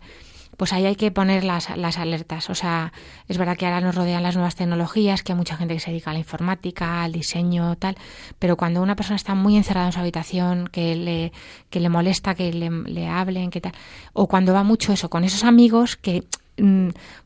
[0.58, 2.50] Pues ahí hay que poner las, las alertas.
[2.50, 2.92] O sea,
[3.28, 5.90] es verdad que ahora nos rodean las nuevas tecnologías, que hay mucha gente que se
[5.90, 7.96] dedica a la informática, al diseño, tal.
[8.38, 11.32] Pero cuando una persona está muy encerrada en su habitación, que le,
[11.70, 13.72] que le molesta que le, le hablen, que tal.
[14.12, 16.24] O cuando va mucho eso, con esos amigos que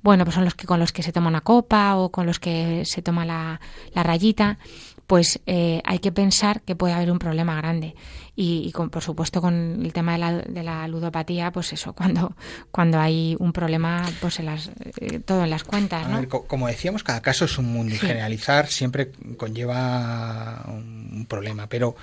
[0.03, 2.39] bueno, pues son los que con los que se toma una copa o con los
[2.39, 3.61] que se toma la,
[3.93, 4.59] la rayita,
[5.07, 7.95] pues eh, hay que pensar que puede haber un problema grande.
[8.37, 9.55] Y, y con, por supuesto con
[9.85, 12.35] el tema de la, de la ludopatía, pues eso, cuando,
[12.71, 14.71] cuando hay un problema, pues en las,
[15.01, 16.19] eh, todo en las cuentas, A ¿no?
[16.21, 18.07] ver, co- como decíamos, cada caso es un mundo y Sí.
[18.07, 21.95] generalizar siempre conlleva un problema, pero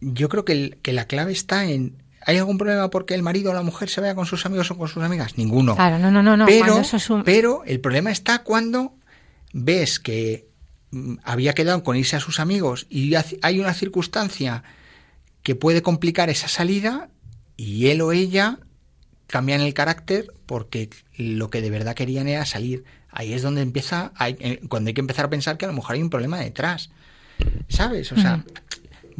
[0.00, 3.50] yo creo que, el- que la clave está en ¿hay algún problema porque el marido
[3.50, 5.36] o la mujer se vaya con sus amigos o con sus amigas?
[5.38, 5.74] Ninguno.
[5.74, 6.46] Claro, no, no, no, no.
[6.46, 8.94] pero, es un- pero el problema está cuando
[9.52, 10.48] ves que
[10.90, 13.12] mm, había quedado con irse a sus amigos y
[13.42, 14.62] hay una circunstancia
[15.42, 17.08] que puede complicar esa salida
[17.56, 18.58] y él o ella
[19.26, 22.84] cambian el carácter porque lo que de verdad querían era salir.
[23.10, 25.74] Ahí es donde empieza, hay- eh, cuando hay que empezar a pensar que a lo
[25.74, 26.90] mejor hay un problema detrás.
[27.68, 28.12] ¿Sabes?
[28.12, 28.54] O sea, Ujú.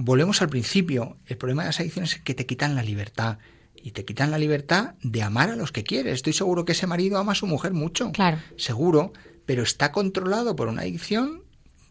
[0.05, 1.16] Volvemos al principio.
[1.26, 3.38] El problema de las adicciones es que te quitan la libertad.
[3.74, 6.14] Y te quitan la libertad de amar a los que quieres.
[6.14, 8.12] Estoy seguro que ese marido ama a su mujer mucho.
[8.12, 8.38] Claro.
[8.57, 9.12] Seguro.
[9.46, 11.42] Pero está controlado por una adicción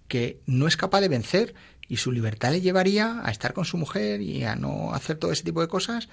[0.08, 1.54] que no es capaz de vencer.
[1.88, 5.32] Y su libertad le llevaría a estar con su mujer y a no hacer todo
[5.34, 6.08] ese tipo de cosas.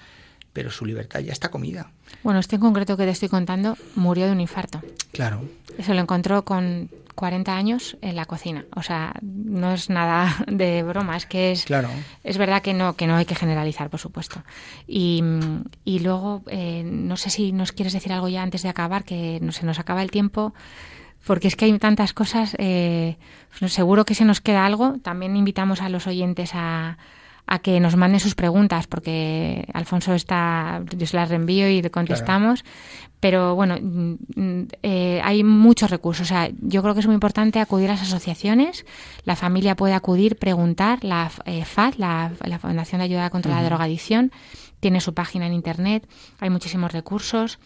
[0.51, 1.91] Pero su libertad ya está comida.
[2.23, 4.81] Bueno, este en concreto que te estoy contando murió de un infarto.
[5.11, 5.47] Claro.
[5.81, 6.89] Se lo encontró con
[7.19, 8.65] 40 años en la cocina.
[8.75, 11.89] O sea, no es nada de broma, es que es, Claro.
[12.23, 14.41] es verdad que no, que no hay que generalizar, por supuesto.
[14.87, 15.21] Y,
[15.83, 19.39] y luego, eh, no sé si nos quieres decir algo ya antes de acabar, que
[19.41, 20.53] no se nos acaba el tiempo,
[21.27, 22.55] porque es que hay tantas cosas.
[22.57, 23.17] eh,
[23.67, 24.95] seguro que se nos queda algo.
[25.03, 26.97] También invitamos a los oyentes a,
[27.51, 31.89] a que nos manden sus preguntas, porque Alfonso está, yo se las reenvío y le
[31.89, 32.63] contestamos.
[33.19, 36.27] Pero bueno, mm, eh, hay muchos recursos.
[36.27, 38.85] O sea, yo creo que es muy importante acudir a las asociaciones.
[39.23, 41.03] La familia puede acudir, preguntar.
[41.03, 44.31] La eh, FAD, la, la Fundación de Ayuda contra la Drogadicción,
[44.79, 46.07] tiene su página en internet.
[46.39, 47.57] Hay muchísimos recursos.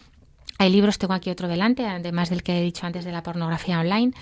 [0.56, 3.80] Hay libros, tengo aquí otro delante, además del que he dicho antes de la pornografía
[3.80, 4.12] online,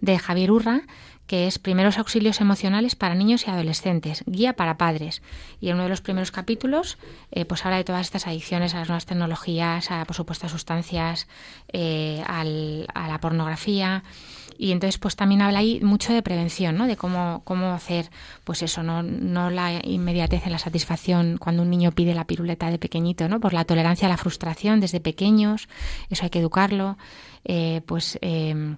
[0.00, 0.82] de Javier Urra,
[1.28, 5.22] que es Primeros Auxilios Emocionales para Niños y Adolescentes, Guía para Padres.
[5.60, 6.98] Y en uno de los primeros capítulos
[7.30, 10.48] eh, pues habla de todas estas adicciones a las nuevas tecnologías, a, por supuesto, a
[10.48, 11.28] sustancias,
[11.72, 14.02] eh, al- a la pornografía.
[14.60, 16.88] Y entonces pues también habla ahí mucho de prevención, ¿no?
[16.88, 18.10] De cómo, cómo hacer,
[18.42, 22.68] pues eso, no, no la inmediatez en la satisfacción cuando un niño pide la piruleta
[22.68, 23.38] de pequeñito, ¿no?
[23.38, 25.68] Por la tolerancia a la frustración desde pequeños,
[26.10, 26.98] eso hay que educarlo.
[27.44, 28.74] Eh, pues eh,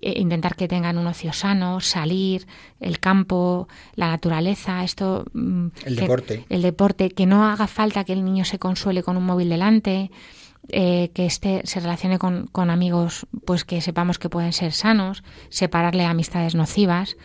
[0.00, 2.46] intentar que tengan un ocio sano, salir,
[2.80, 5.24] el campo, la naturaleza, esto...
[5.32, 6.44] mm, El que- deporte.
[6.48, 10.10] El deporte, que no haga falta que el niño se consuele con un móvil delante,
[10.68, 15.24] eh, que esté, se relacione con, con amigos pues que sepamos que pueden ser sanos,
[15.48, 17.16] separarle amistades nocivas.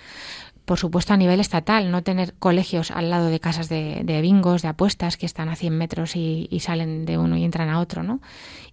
[0.65, 4.63] Por supuesto, a nivel estatal, no tener colegios al lado de casas de, de bingos,
[4.63, 7.79] de apuestas, que están a 100 metros y, y salen de uno y entran a
[7.79, 8.19] otro, ¿no?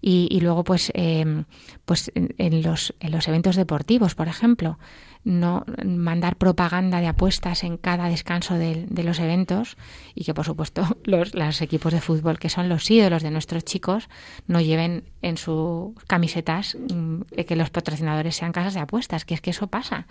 [0.01, 1.45] Y, y luego, pues, eh,
[1.85, 4.79] pues en, en los, en los eventos deportivos, por ejemplo,
[5.25, 9.77] no mandar propaganda de apuestas en cada descanso de, los eventos
[10.15, 13.65] y que, por supuesto, los, los equipos de fútbol, que son los ídolos de nuestros
[13.65, 14.09] chicos,
[14.47, 19.41] no lleven en sus camisetas mm, que los patrocinadores sean casas de apuestas, que es
[19.41, 20.07] que eso pasa.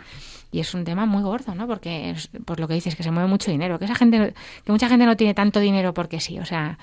[0.51, 1.67] Y es un tema muy gordo, ¿no?
[1.67, 4.33] Porque, es, por lo que dices, que se mueve mucho dinero, que esa gente,
[4.65, 6.77] que mucha gente no tiene tanto dinero porque sí, o sea,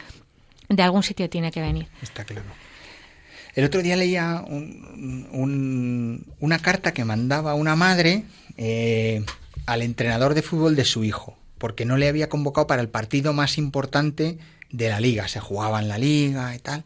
[0.69, 1.89] de algún sitio tiene que venir.
[2.03, 2.47] Está claro.
[3.55, 8.25] El otro día leía un- un- una carta que mandaba una madre
[8.57, 9.25] eh,
[9.67, 13.33] al entrenador de fútbol de su hijo, porque no le había convocado para el partido
[13.33, 14.39] más importante
[14.71, 15.29] de la liga.
[15.29, 16.85] Se jugaba en la liga y tal.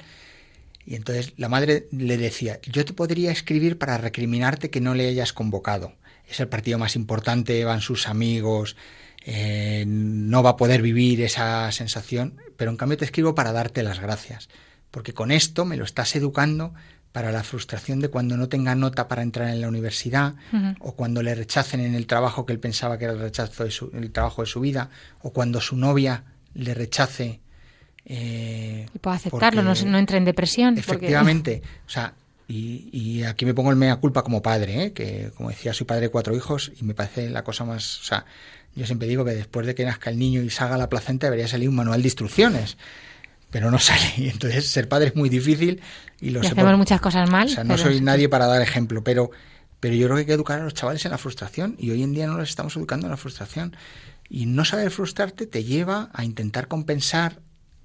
[0.84, 5.08] Y entonces la madre le decía, yo te podría escribir para recriminarte que no le
[5.08, 5.92] hayas convocado.
[6.28, 8.76] Es el partido más importante, van sus amigos,
[9.24, 13.82] eh, no va a poder vivir esa sensación, pero en cambio te escribo para darte
[13.82, 14.48] las gracias,
[14.92, 16.72] porque con esto me lo estás educando
[17.10, 20.34] para la frustración de cuando no tenga nota para entrar en la universidad
[20.78, 23.70] o cuando le rechacen en el trabajo que él pensaba que era el rechazo de
[23.72, 24.88] su, el trabajo de su vida
[25.22, 26.22] o cuando su novia
[26.54, 27.40] le rechace
[28.04, 30.74] eh, Y puedo aceptarlo, no, no entre en depresión.
[30.74, 32.14] porque- Efectivamente, o sea,
[32.48, 34.92] y, y aquí me pongo el mea culpa como padre, ¿eh?
[34.92, 38.04] que como decía, soy padre de cuatro hijos y me parece la cosa más, o
[38.04, 38.24] sea,
[38.74, 41.46] yo siempre digo que después de que nazca el niño y salga la placenta debería
[41.48, 42.76] salir un manual de instrucciones,
[43.52, 44.12] pero no sale.
[44.16, 45.80] Y entonces ser padre es muy difícil
[46.20, 47.46] y lo y hacemos por- muchas cosas mal.
[47.46, 49.30] o sea, no soy nadie para dar ejemplo, pero,
[49.78, 52.02] pero yo creo que hay que educar a los chavales en la frustración y hoy
[52.02, 53.76] en día no los estamos educando en la frustración.
[54.28, 57.40] Y no saber frustrarte te lleva a intentar compensar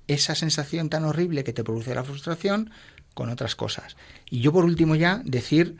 [0.07, 2.71] esa sensación tan horrible que te produce la frustración
[3.13, 3.97] con otras cosas.
[4.29, 5.75] Y yo por último ya decir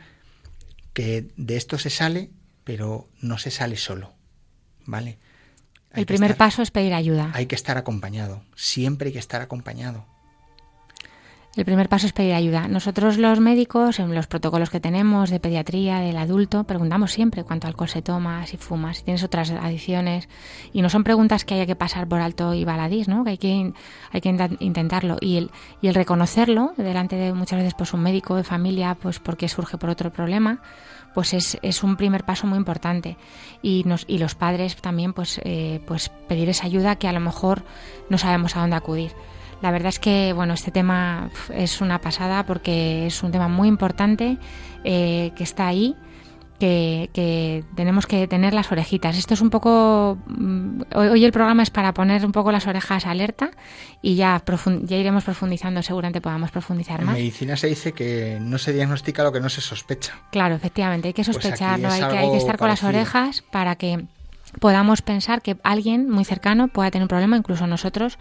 [0.92, 2.30] que de esto se sale,
[2.64, 4.12] pero no se sale solo.
[4.84, 5.18] ¿Vale?
[5.98, 7.30] El primer estar- paso es pedir ayuda.
[7.34, 8.42] Hay que estar acompañado.
[8.54, 10.04] Siempre hay que estar acompañado.
[11.56, 12.68] El primer paso es pedir ayuda.
[12.68, 17.66] Nosotros los médicos, en los protocolos que tenemos de pediatría del adulto, preguntamos siempre cuánto
[17.66, 20.28] alcohol se toma, si fumas, si tienes otras adicciones.
[20.72, 23.24] Y no son preguntas que haya que pasar por alto y baladís, ¿no?
[23.24, 23.72] Que hay que,
[24.12, 24.28] hay que
[24.60, 25.16] intentarlo.
[25.20, 29.18] Y el, y el reconocerlo delante de muchas veces pues un médico de familia, pues
[29.18, 30.62] porque surge por otro problema,
[31.14, 33.16] pues es, es un primer paso muy importante.
[33.62, 37.20] Y, nos, y los padres también, pues, eh, pues pedir esa ayuda que a lo
[37.20, 37.64] mejor
[38.08, 39.12] no sabemos a dónde acudir.
[39.60, 43.66] La verdad es que bueno, este tema es una pasada porque es un tema muy
[43.68, 44.38] importante
[44.84, 45.96] eh, que está ahí,
[46.58, 49.16] que, que tenemos que tener las orejitas.
[49.16, 50.18] Esto es un poco.
[50.26, 53.50] mm, Hoy, el programa es para poner un poco las orejas alerta
[54.02, 54.42] y ya,
[54.82, 57.14] ya iremos profundizando, seguramente podamos profundizar En más.
[57.16, 60.14] medicina se dice que no se diagnostica lo que no se sospecha.
[60.30, 63.42] Claro, efectivamente, hay que Pues sospecharlo, es hay, que, hay que estar con las orejas
[63.50, 64.04] para que
[64.60, 68.18] podamos pensar que alguien muy cercano pueda tener un problema, incluso nosotros,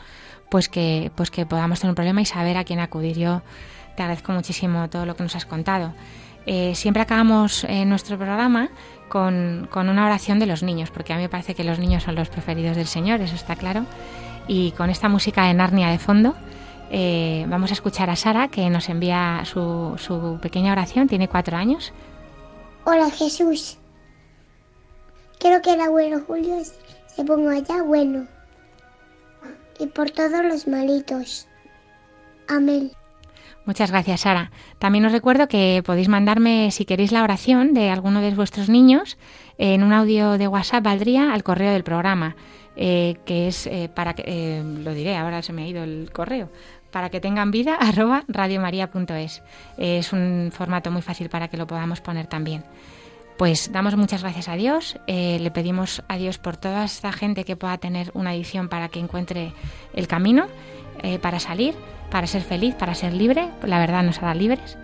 [0.49, 3.17] pues que, pues que podamos tener un problema y saber a quién acudir.
[3.17, 3.41] Yo
[3.95, 5.93] te agradezco muchísimo todo lo que nos has contado.
[6.49, 8.69] Eh, siempre acabamos eh, nuestro programa
[9.09, 12.03] con, con una oración de los niños, porque a mí me parece que los niños
[12.03, 13.85] son los preferidos del Señor, eso está claro.
[14.47, 16.35] Y con esta música de Narnia de fondo,
[16.89, 21.57] eh, vamos a escuchar a Sara, que nos envía su, su pequeña oración, tiene cuatro
[21.57, 21.91] años.
[22.85, 23.77] Hola Jesús.
[25.39, 26.55] Quiero que el abuelo Julio
[27.07, 28.25] se ponga ya bueno.
[29.79, 31.45] Y por todos los malitos.
[32.47, 32.96] Amén.
[33.67, 34.49] Muchas gracias, Sara.
[34.79, 39.17] También os recuerdo que podéis mandarme, si queréis, la oración de alguno de vuestros niños
[39.57, 42.37] en un audio de WhatsApp, valdría al correo del programa,
[42.77, 46.11] eh, que es eh, para que, eh, lo diré, ahora se me ha ido el
[46.13, 46.49] correo,
[46.91, 49.43] para que tengan vida, arroba radiomaria.es.
[49.77, 52.63] Es un formato muy fácil para que lo podamos poner también.
[53.37, 57.55] Pues damos muchas gracias a Dios, le pedimos a Dios por toda esta gente que
[57.55, 59.53] pueda tener una adicción para que encuentre
[59.93, 60.47] el camino,
[61.03, 61.75] eh, para salir,
[62.09, 64.77] para ser feliz, para ser libre, la verdad nos hará libres.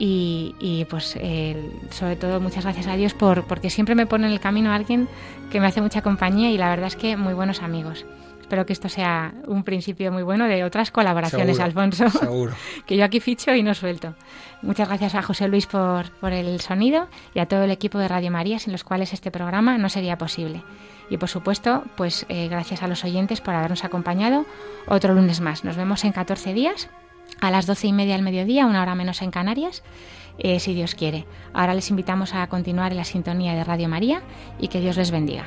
[0.00, 4.26] y, y, pues eh, sobre todo muchas gracias a Dios por, porque siempre me pone
[4.26, 5.08] en el camino a alguien
[5.50, 8.06] que me hace mucha compañía y la verdad es que muy buenos amigos.
[8.40, 12.08] Espero que esto sea un principio muy bueno de otras colaboraciones, Seguro, Alfonso.
[12.18, 12.52] seguro.
[12.86, 14.14] que yo aquí ficho y no suelto.
[14.62, 18.08] Muchas gracias a José Luis por, por el sonido y a todo el equipo de
[18.08, 20.62] Radio María, sin los cuales este programa no sería posible.
[21.10, 24.44] Y por supuesto, pues eh, gracias a los oyentes por habernos acompañado
[24.86, 25.64] otro lunes más.
[25.64, 26.88] Nos vemos en 14 días
[27.40, 29.82] a las doce y media del mediodía, una hora menos en Canarias,
[30.38, 31.26] eh, si Dios quiere.
[31.52, 34.22] Ahora les invitamos a continuar en la sintonía de Radio María
[34.58, 35.46] y que Dios les bendiga.